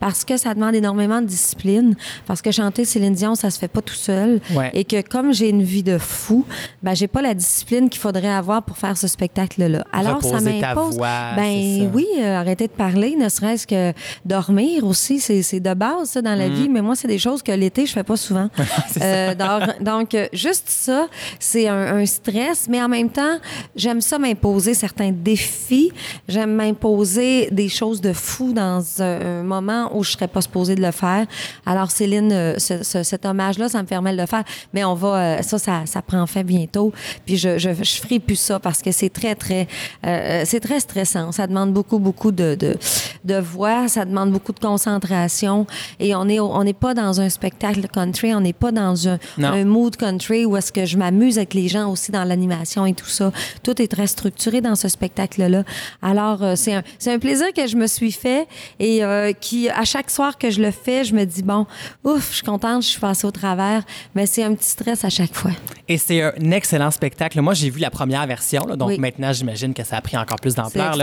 [0.00, 1.94] parce que ça demande énormément de discipline.
[2.26, 4.40] Parce que chanter Céline Dion, ça se fait pas tout seul.
[4.54, 4.70] Ouais.
[4.74, 6.44] Et que comme j'ai une vie de fou,
[6.82, 9.84] ben, j'ai pas la discipline qu'il faudrait avoir pour faire ce spectacle-là.
[9.92, 10.96] Alors, ça Reposer m'impose.
[10.98, 13.92] ben oui, euh, arrêter de parler, ne serait-ce que
[14.24, 16.38] dormir aussi, c'est, de base, ça, dans Mm.
[16.38, 16.68] la vie.
[16.68, 18.48] Mais moi, c'est des choses que l'été, je fais pas souvent.
[19.00, 21.06] Euh, donc, donc, euh, juste ça,
[21.38, 23.38] c'est un, un stress, mais en même temps,
[23.76, 25.92] j'aime ça m'imposer certains défis.
[26.26, 30.74] J'aime m'imposer des choses de fou dans un, un moment où je serais pas supposée
[30.74, 31.26] de le faire.
[31.66, 34.44] Alors, Céline, euh, ce- ce- cet hommage-là, ça me permet de le faire.
[34.74, 35.08] Mais on va,
[35.38, 36.92] euh, ça, ça, ça prend fin bientôt.
[37.26, 39.66] Puis je, je, je ferai plus ça parce que c'est très, très,
[40.06, 41.32] euh, c'est très stressant.
[41.32, 42.76] Ça demande beaucoup, beaucoup de, de,
[43.24, 43.88] de voix.
[43.88, 45.66] Ça demande beaucoup de concentration.
[46.00, 48.34] Et on est, on n'est pas dans un spectacle country.
[48.34, 49.18] On n'est pas dans un,
[49.64, 53.06] mood country où est-ce que je m'amuse avec les gens aussi dans l'animation et tout
[53.06, 53.32] ça.
[53.62, 55.64] Tout est très structuré dans ce spectacle-là.
[56.02, 58.46] Alors, euh, c'est un, c'est un plaisir que je me suis fait
[58.78, 61.66] et euh, qui, à chaque soir que je le fais, je me dis, bon,
[62.04, 63.82] ouf, je suis contente, je suis passée au travers,
[64.14, 65.50] mais c'est un petit stress à chaque fois.
[65.88, 67.40] Et c'est un excellent spectacle.
[67.40, 68.98] Moi, j'ai vu la première version, là, donc Oui.
[68.98, 70.96] maintenant, j'imagine que ça a pris encore plus d'ampleur.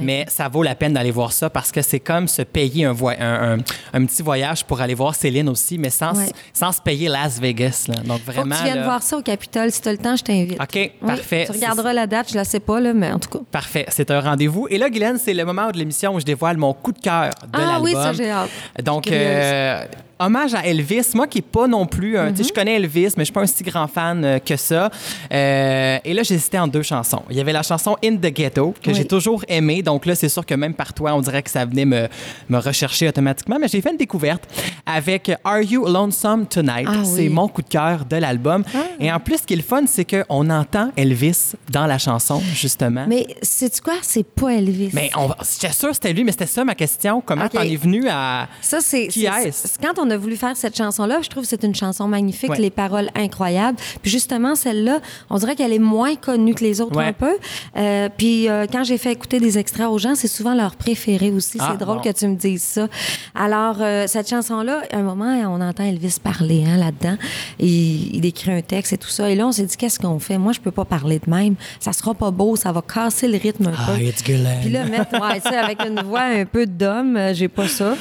[0.00, 2.92] Mais ça vaut la peine d'aller voir ça parce que c'est comme se payer un,
[2.92, 3.58] voy- un, un-
[3.92, 6.30] un petit voyage pour aller voir Céline aussi, mais sans, Ouais.
[6.52, 7.84] sans se payer Las Vegas.
[7.88, 7.94] là.
[8.04, 8.54] Donc Faut vraiment.
[8.54, 9.70] que tu viennes là- voir ça au Capitole.
[9.70, 10.60] Si tu as le temps, je t'invite.
[10.60, 11.44] OK, Oui, parfait.
[11.46, 13.38] Tu regarderas la date, je la sais pas, là, mais en tout cas.
[13.50, 14.66] Parfait, c'est un rendez-vous.
[14.70, 17.30] Et là, Guylaine, c'est le moment de l'émission où je dévoile mon coup de cœur
[17.42, 17.84] de Ah l'album.
[17.84, 18.50] oui, ça, j'ai hâte.
[18.82, 19.84] Donc, euh,
[20.18, 21.10] hommage à Elvis.
[21.14, 22.16] Moi qui est pas non plus...
[22.18, 24.38] un- tu sais, Je connais Elvis, mais je suis pas un si grand fan euh,
[24.38, 24.90] que ça.
[25.32, 27.22] Euh, et là, j'hésitais en deux chansons.
[27.30, 28.96] Il y avait la chanson In the Ghetto, que Oui.
[28.96, 29.82] j'ai toujours aimée.
[29.82, 32.08] Donc là, c'est sûr que même par toi, on dirait que ça venait me,
[32.48, 33.56] me rechercher automatiquement.
[33.60, 34.44] Mais j'ai fait une découverte
[34.86, 36.86] avec Are You Lonesome Tonight?
[36.88, 37.28] Ah C'est oui.
[37.28, 38.64] mon coup de cœur de l'album.
[39.00, 42.40] Et en plus, ce qui est le fun, c'est qu'on entend Elvis dans la chanson,
[42.54, 43.04] justement.
[43.08, 43.94] Mais sais-tu quoi?
[44.02, 44.90] C'est pas Elvis.
[44.92, 45.28] Mais on
[45.60, 47.22] j'étais sûr c'était lui, mais c'était ça ma question.
[47.24, 47.52] Comment OK.
[47.52, 48.48] t'en es venu à.
[48.60, 49.08] Ça, c'est.
[49.08, 49.78] Qui est-ce?
[49.80, 52.58] Quand on a voulu faire cette chanson-là, je trouve que c'est une chanson magnifique, Ouais.
[52.58, 53.78] les paroles incroyables.
[54.02, 57.06] Puis justement, celle-là, on dirait qu'elle est moins connue que les autres Ouais.
[57.06, 57.34] un peu.
[57.76, 61.30] Euh, puis euh, quand j'ai fait écouter des extraits aux gens, c'est souvent leur préféré
[61.30, 61.58] aussi.
[61.60, 62.02] Ah, c'est drôle bon.
[62.02, 62.88] que tu me dises ça.
[63.34, 67.16] Alors, euh, cette chanson-là, à un moment, on entend Elvis parler hein, là-dedans.
[67.58, 69.30] Et il écrit un texte et tout ça.
[69.30, 70.38] Et là, on s'est dit, qu'est-ce qu'on fait?
[70.38, 71.54] Moi, je peux pas parler de même.
[71.80, 74.00] Ça sera pas beau, ça va casser le rythme un peu.
[74.02, 74.22] it's.
[74.22, 74.36] Puis
[74.70, 77.96] là, mettre ouais, avec une voix un peu d'homme, j'ai pas ça.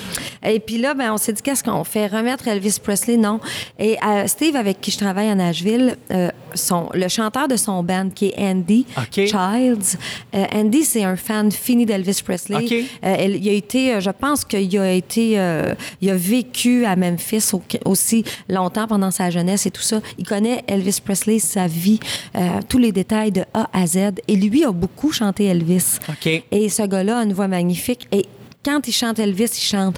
[0.45, 2.07] Et puis là, ben, on s'est dit, qu'est-ce qu'on fait?
[2.07, 3.17] Remettre Elvis Presley?
[3.17, 3.39] Non.
[3.79, 7.81] Et euh, Steve, avec qui je travaille à Nashville, euh, son, le chanteur de son
[7.83, 8.85] band, qui est Andy.
[9.27, 9.97] Childs,
[10.35, 12.57] euh, Andy, c'est un fan fini d'Elvis Presley.
[13.05, 15.31] Euh, il a été, je pense qu'il a été,
[16.01, 20.01] il a vécu à Memphis au- aussi longtemps pendant sa jeunesse et tout ça.
[20.17, 21.99] Il connaît Elvis Presley, sa vie,
[22.69, 23.97] tous les détails de A à Z.
[24.27, 25.97] Et lui a beaucoup chanté Elvis.
[26.51, 28.07] Et ce gars-là a une voix magnifique.
[28.11, 28.25] Et
[28.63, 29.97] quand il chante Elvis, il chante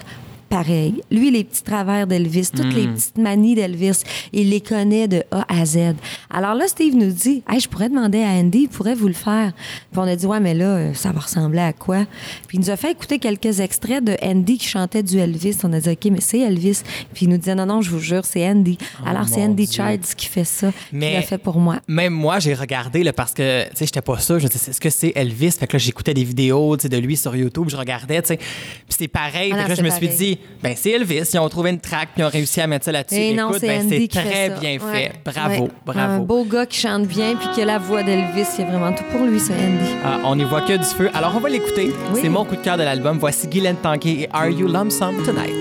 [0.49, 1.01] pareil.
[1.11, 5.45] Lui, les petits travers d'Elvis, toutes les petites manies d'Elvis, il les connaît de A
[5.47, 5.95] à Z.
[6.29, 9.13] Alors là, Steve nous dit, hey, je pourrais demander à Andy, il pourrait vous le
[9.13, 9.53] faire.
[9.91, 12.05] Puis on a dit, ouais, mais là, ça va ressembler à quoi?
[12.47, 15.57] Puis il nous a fait écouter quelques extraits de Andy qui chantait du Elvis.
[15.63, 16.81] On a dit, OK, mais c'est Elvis.
[17.13, 18.77] Puis il nous disait, non, non, je vous jure, c'est Andy.
[19.05, 19.67] Alors c'est Andy.
[19.67, 21.79] Childs qui fait ça, Mais- qui l'a fait pour moi.
[21.87, 24.39] Même moi, j'ai regardé là, parce que tu sais, j'étais pas sûr.
[24.39, 25.51] Je me disais, est-ce que c'est Elvis?
[25.51, 28.29] Fait que là, j'écoutais des vidéos tu sais, de lui sur YouTube, je regardais, tu
[28.29, 28.37] sais.
[28.37, 28.45] Puis
[28.89, 29.51] c'est pareil.
[29.53, 31.29] Ah Fait non, que là, je me suis dit, ben c'est Elvis.
[31.33, 33.15] Ils ont trouvé une track puis ils ont réussi à mettre ça là-dessus.
[33.19, 34.59] Et non, Écoute, c'est ben, très ça.
[34.59, 34.93] bien Ouais.
[34.93, 35.11] fait.
[35.23, 35.69] Bravo, Ouais.
[35.85, 36.13] bravo.
[36.13, 39.03] Un beau gars qui chante bien puis qui a la voix d'Elvis, c'est vraiment tout
[39.11, 39.91] pour lui, ça, Andy.
[40.03, 41.09] Ah, on n'y voit que du feu.
[41.13, 41.91] Alors, on va l'écouter.
[42.13, 42.19] Oui.
[42.21, 43.17] C'est mon coup de cœur de l'album.
[43.19, 45.53] Voici Guylaine Tanquet et Are You Lonesome Tonight?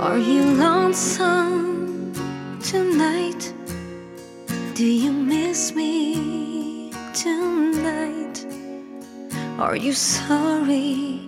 [0.00, 2.12] Are you lonesome
[2.62, 3.54] tonight?
[4.76, 8.46] Do you miss me tonight?
[9.58, 11.20] Are you sorry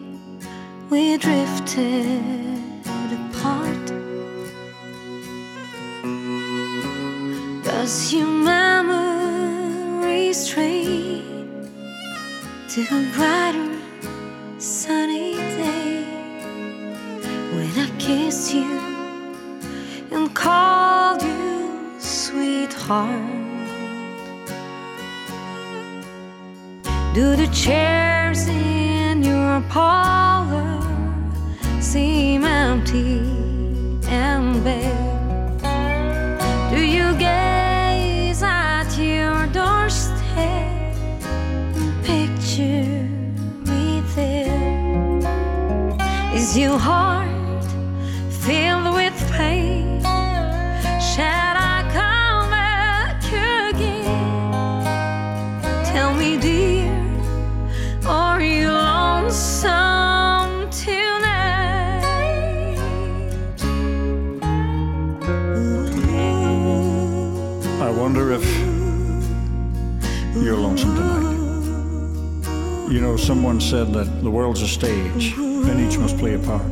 [0.90, 2.22] we drifted
[7.82, 11.20] Does your memory stray
[12.68, 13.76] to a brighter
[14.58, 16.04] sunny day
[17.52, 18.78] when I kissed you
[20.12, 23.10] and called you sweetheart?
[27.14, 30.80] Do the chairs in your parlor
[31.80, 33.18] seem empty
[34.06, 35.10] and bare?
[36.70, 37.51] Do you get
[46.54, 47.64] Your heart
[48.30, 50.02] filled with pain?
[50.02, 53.24] Shall I come back
[53.72, 54.84] again?
[55.86, 56.92] Tell me, dear,
[58.06, 59.50] are you lonesome
[60.70, 61.16] tonight?
[67.80, 68.44] I wonder if
[70.36, 71.32] you're lonesome tonight.
[72.92, 75.34] You know, someone said that the world's a stage,
[75.98, 76.62] must play a part.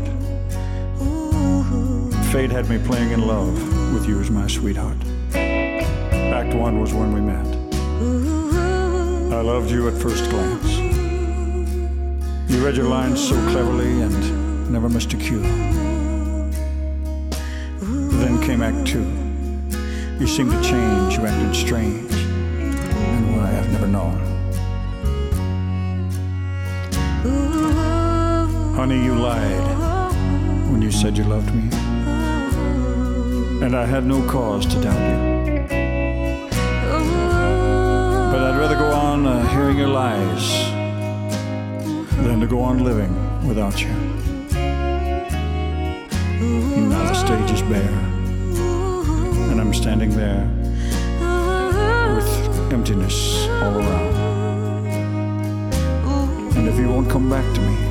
[2.33, 3.55] Fate had me playing in love
[3.93, 4.97] with you as my sweetheart.
[5.35, 7.47] Act one was when we met.
[9.33, 10.79] I loved you at first glance.
[12.51, 15.43] You read your lines so cleverly and never missed a cue.
[18.21, 19.07] Then came Act two.
[20.21, 24.40] You seemed to change, you acted strange, and I've never known.
[28.81, 30.11] Honey, you lied
[30.73, 31.69] when you said you loved me,
[33.63, 35.67] and I had no cause to doubt you.
[38.33, 40.73] But I'd rather go on uh, hearing your lies
[42.25, 43.15] than to go on living
[43.47, 43.91] without you.
[46.89, 47.99] Now the stage is bare,
[49.51, 50.49] and I'm standing there
[52.15, 54.17] with emptiness all around.
[56.57, 57.90] And if you won't come back to me,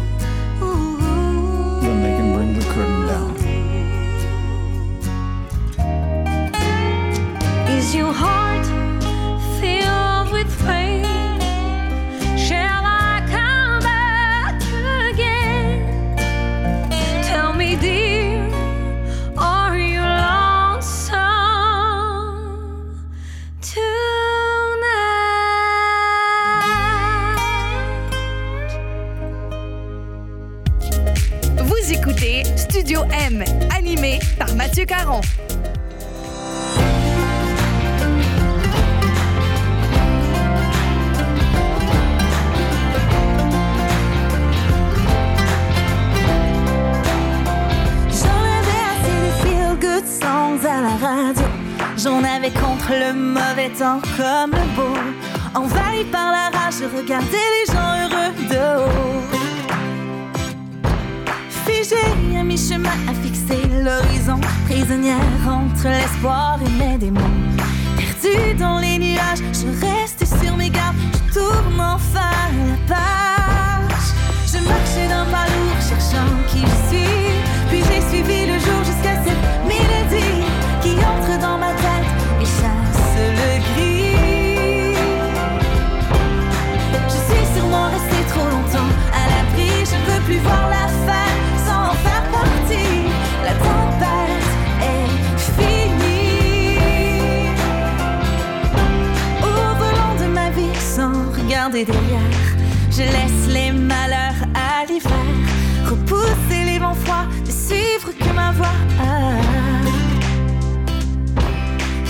[56.79, 59.21] je regardais les gens heureux de haut.
[61.65, 64.39] Figée à mi-chemin à fixer l'horizon.
[64.65, 67.35] Prisonnière entre l'espoir et mes démons.
[67.97, 70.95] Perdue dans les nuages, je reste sur mes gardes.
[71.27, 72.35] Je tourne enfin
[72.69, 74.07] la page.
[74.47, 77.29] Je marchais d'un pas lourd, cherchant qui je suis.
[77.69, 78.78] Puis j'ai suivi le jour
[102.99, 105.31] je laisse les malheurs à l'hiver.
[105.89, 108.79] Repousser les vents froids, ne suivre que ma voix.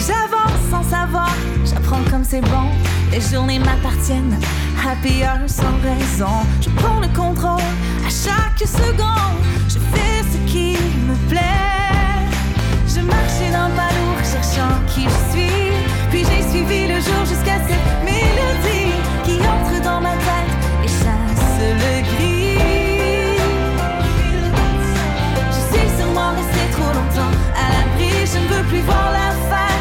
[0.08, 1.32] J'avance sans savoir,
[1.64, 2.68] j'apprends comme c'est bon.
[3.12, 4.40] Les journées m'appartiennent,
[4.84, 6.36] happy hour sans raison.
[6.60, 7.76] Je prends le contrôle
[8.08, 9.38] à chaque seconde.
[9.68, 10.76] Je fais ce qui
[11.08, 12.24] me plaît.
[12.88, 15.70] Je marchais d'un pas lourd, cherchant qui je suis.
[16.10, 20.39] Puis j'ai suivi le jour jusqu'à cette mélodie qui entre dans ma tête
[28.50, 29.79] veux plus voir la fin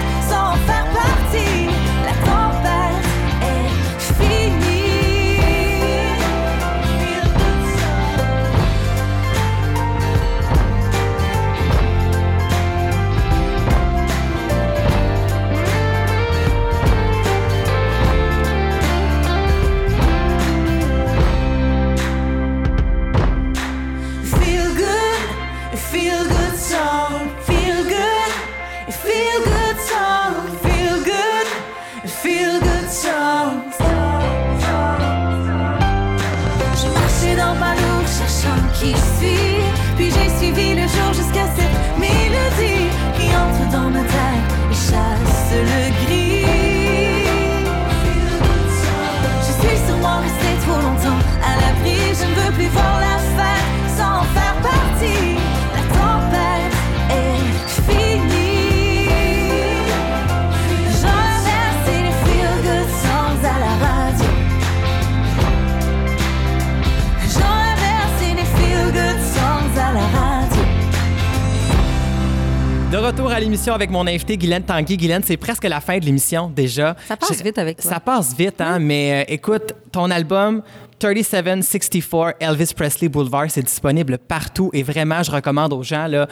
[73.28, 74.96] retour à l'émission avec mon invité Guylaine Tanguy.
[74.96, 76.96] Guylaine, c'est presque la fin de l'émission déjà.
[77.06, 77.90] Ça passe vite avec toi.
[77.90, 80.62] Ça passe vite, hein, mais euh, écoute, ton album
[80.98, 86.26] 3764 Elvis Presley Boulevard, c'est disponible partout et vraiment, je recommande aux gens, là,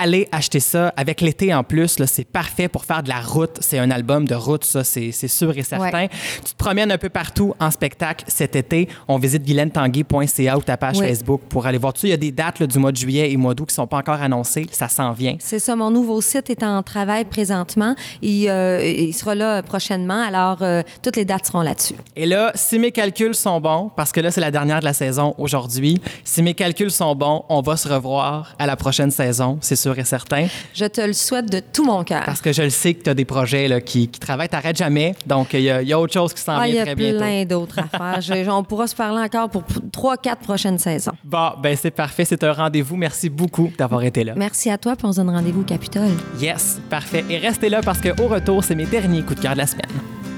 [0.00, 0.92] allez acheter ça.
[0.96, 3.58] Avec l'été en plus, c'est parfait pour faire de la route.
[3.60, 5.90] C'est un album de route, ça, c'est sûr et certain.
[5.90, 6.08] Ouais.
[6.44, 8.88] Tu te promènes un peu partout en spectacle cet été.
[9.08, 11.06] On visite guylaine-tanguy.ca ou ta page Oui.
[11.06, 12.06] Facebook pour aller voir tout.
[12.06, 13.86] Il y a des dates là, du mois de juillet et mois d'août qui sont
[13.86, 14.66] pas encore annoncées.
[14.72, 15.36] Ça s'en vient.
[15.38, 17.94] C'est ça, mon nouveau site est en travail présentement.
[18.22, 21.94] Il, euh, il sera là prochainement, alors euh, toutes les dates seront là-dessus.
[22.16, 24.94] Et là, si mes calculs sont bons, parce que là, c'est la dernière de la
[24.94, 29.58] saison aujourd'hui, si mes calculs sont bons, on va se revoir à la prochaine saison,
[29.60, 30.46] c'est sûr et certain.
[30.74, 32.22] Je te le souhaite de tout mon cœur.
[32.26, 34.76] Parce que je le sais que tu as des projets là, qui, qui travaillent, t'arrêtes
[34.76, 35.14] jamais.
[35.26, 36.82] Donc, il y, a- il y a autre chose qui s'en Ah, il y vient
[36.82, 37.18] a très bientôt.
[37.18, 38.20] plein d'autres affaires.
[38.20, 39.62] Je- on pourra se parler encore pour
[39.92, 41.12] trois, quatre prochaines saisons.
[41.24, 42.96] Bon, ben c'est parfait, c'est un rendez-vous.
[42.96, 44.34] Merci beaucoup d'avoir été là.
[44.36, 46.10] Merci à toi, puis on se donne rendez-vous au Capitole.
[46.40, 47.24] Yes, parfait.
[47.28, 49.86] Et restez là parce qu'au retour, c'est mes derniers coups de cœur de la semaine.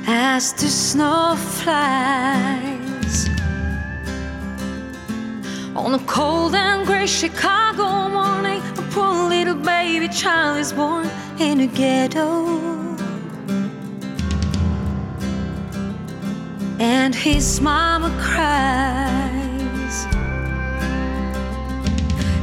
[0.08, 3.30] As the snow flies
[5.74, 11.60] on a cold and gray Chicago morning, a poor little baby child is born in
[11.60, 12.46] a ghetto.
[16.78, 19.96] And his mama cries.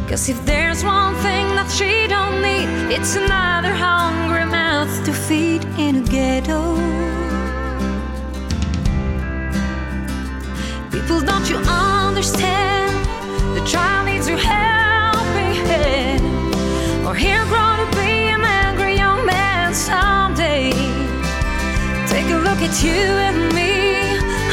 [0.10, 5.64] Cause if there's one thing that she don't need, it's another hungry mouth to feed
[5.78, 6.60] in a ghetto.
[10.92, 12.92] People, don't you understand?
[13.56, 14.69] The child needs your hand,
[17.10, 20.70] or he'll grow to be an angry young man someday.
[22.08, 23.74] Take a look at you and me.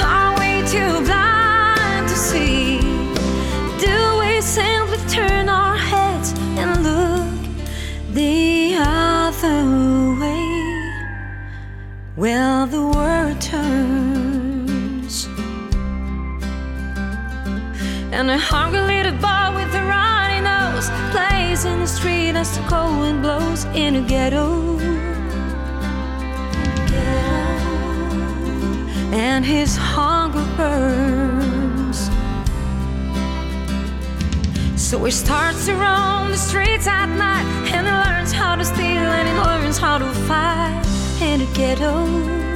[0.00, 2.80] Are we too blind to see?
[3.86, 7.40] Do we simply turn our heads and look
[8.14, 9.60] the other
[10.18, 10.48] way?
[12.16, 15.28] Well, the world turns.
[18.16, 22.62] And a hungry little boy with a runny nose plays in the street as the
[22.68, 24.78] cold wind blows in a ghetto.
[29.12, 32.10] And his hunger burns.
[34.76, 39.06] So he starts to roam the streets at night and he learns how to steal
[39.18, 40.84] and he learns how to fight
[41.22, 42.55] in a ghetto.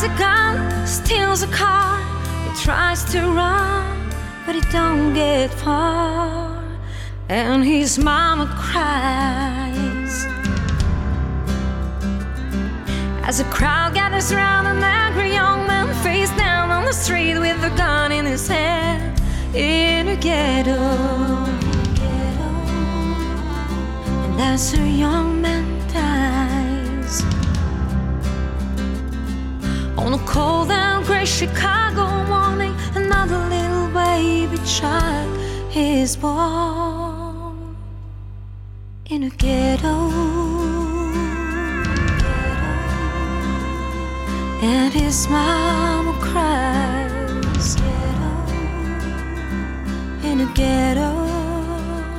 [0.00, 2.00] Buys a gun, steals a car,
[2.44, 4.10] he tries to run,
[4.46, 6.62] but he don't get far.
[7.28, 10.26] And his mama cries.
[13.24, 17.62] As a crowd gathers around an angry young man face down on the street with
[17.62, 19.20] a gun in his hand
[19.54, 20.78] in a ghetto.
[24.24, 26.39] And as a young man dies
[30.00, 35.30] on a cold and gray Chicago morning, another little baby child
[35.76, 37.76] is born
[39.06, 40.10] in a ghetto.
[44.62, 47.76] And his mama cries
[50.24, 51.29] in a ghetto.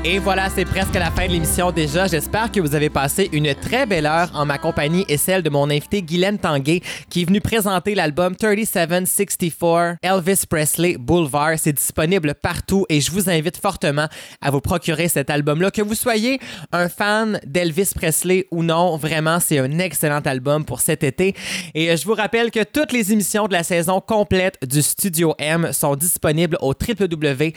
[0.03, 2.07] Et voilà, c'est presque la fin de l'émission déjà.
[2.07, 5.51] J'espère que vous avez passé une très belle heure en ma compagnie et celle de
[5.51, 6.81] mon invité Guylaine Tanguay
[7.11, 11.59] qui est venu présenter l'album 3764 Elvis Presley Boulevard.
[11.59, 14.07] C'est disponible partout et je vous invite fortement
[14.41, 15.69] à vous procurer cet album-là.
[15.69, 16.39] Que vous soyez
[16.71, 21.35] un fan d'Elvis Presley ou non, vraiment, c'est un excellent album pour cet été.
[21.75, 25.35] Et euh, je vous rappelle que toutes les émissions de la saison complète du Studio
[25.37, 27.51] M sont disponibles au www.mattv.ca.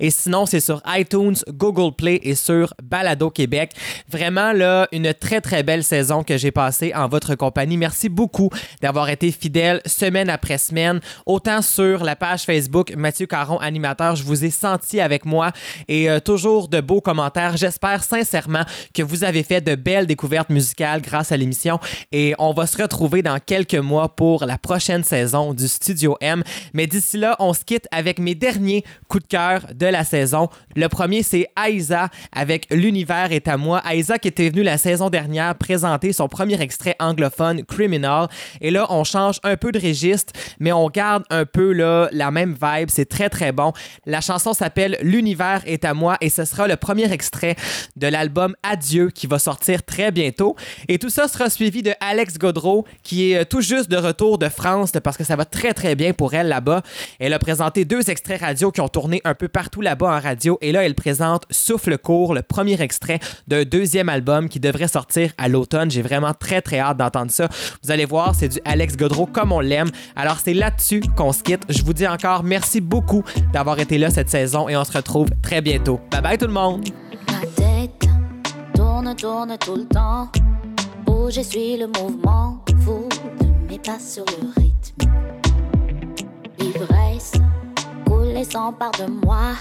[0.00, 3.72] Et sinon, c'est sur iTunes, Google Play et sur Balado Québec.
[4.08, 7.76] Vraiment, là, une très, très belle saison que j'ai passée en votre compagnie.
[7.76, 8.50] Merci beaucoup
[8.80, 14.16] d'avoir été fidèle semaine après semaine, autant sur la page Facebook Mathieu Caron, animateur.
[14.16, 15.52] Je vous ai senti avec moi
[15.88, 17.56] et euh, toujours de beaux commentaires.
[17.56, 18.62] J'espère sincèrement
[18.92, 21.78] que vous avez fait de belles découvertes musicales grâce à l'émission
[22.12, 26.42] et on va se retrouver dans quelques mois pour la prochaine saison du Studio M.
[26.72, 30.48] Mais d'ici là, on se quitte avec mes derniers coups de cœur de la saison.
[30.76, 33.82] Le premier, c'est Aiza avec L'univers est à moi.
[33.90, 38.28] Aiza qui était venue la saison dernière présenter son premier extrait anglophone, Criminal.
[38.60, 42.30] Et là, on change un peu de registre, mais on garde un peu là, la
[42.30, 42.88] même vibe.
[42.90, 43.72] C'est très, très bon.
[44.06, 47.56] La chanson s'appelle L'univers est à moi et ce sera le premier extrait
[47.96, 50.56] de l'album Adieu qui va sortir très bientôt.
[50.88, 54.38] Et tout ça sera suivi de Alex Godreau qui est euh, tout juste de retour
[54.38, 56.82] de France parce que ça va très, très bien pour elle là-bas.
[57.18, 60.58] Elle a présenté deux extraits radio qui ont tourné un peu partout là-bas en radio.
[60.60, 65.32] Et là, elle présente Souffle court, le premier extrait d'un deuxième album qui devrait sortir
[65.38, 65.90] à l'automne.
[65.90, 67.48] J'ai vraiment très, très hâte d'entendre ça.
[67.82, 69.90] Vous allez voir, c'est du Alex Godreau comme on l'aime.
[70.16, 71.62] Alors, c'est là-dessus qu'on se quitte.
[71.68, 73.22] Je vous dis encore merci beaucoup
[73.52, 76.00] d'avoir été là cette saison et on se retrouve très bientôt.
[76.10, 76.84] Bye bye tout le monde!
[77.28, 78.08] Ma tête
[78.74, 80.30] tourne, tourne tout le temps.
[81.36, 82.62] Et suis le mouvement
[83.84, 84.74] pas sur le rythme.
[88.36, 89.52] Et s'empare de moi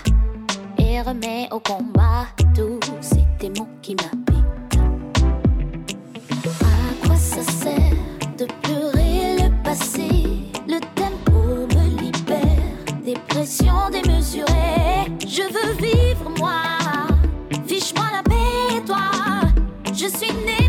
[0.78, 4.80] et remet au combat tous ces démons qui m'habitent.
[6.62, 7.98] À quoi ça sert
[8.38, 10.10] de pleurer le passé?
[10.68, 15.12] Le tempo me libère des pressions démesurées.
[15.20, 16.62] Je veux vivre moi.
[17.68, 19.52] Fiche-moi la paix, toi.
[19.94, 20.63] Je suis née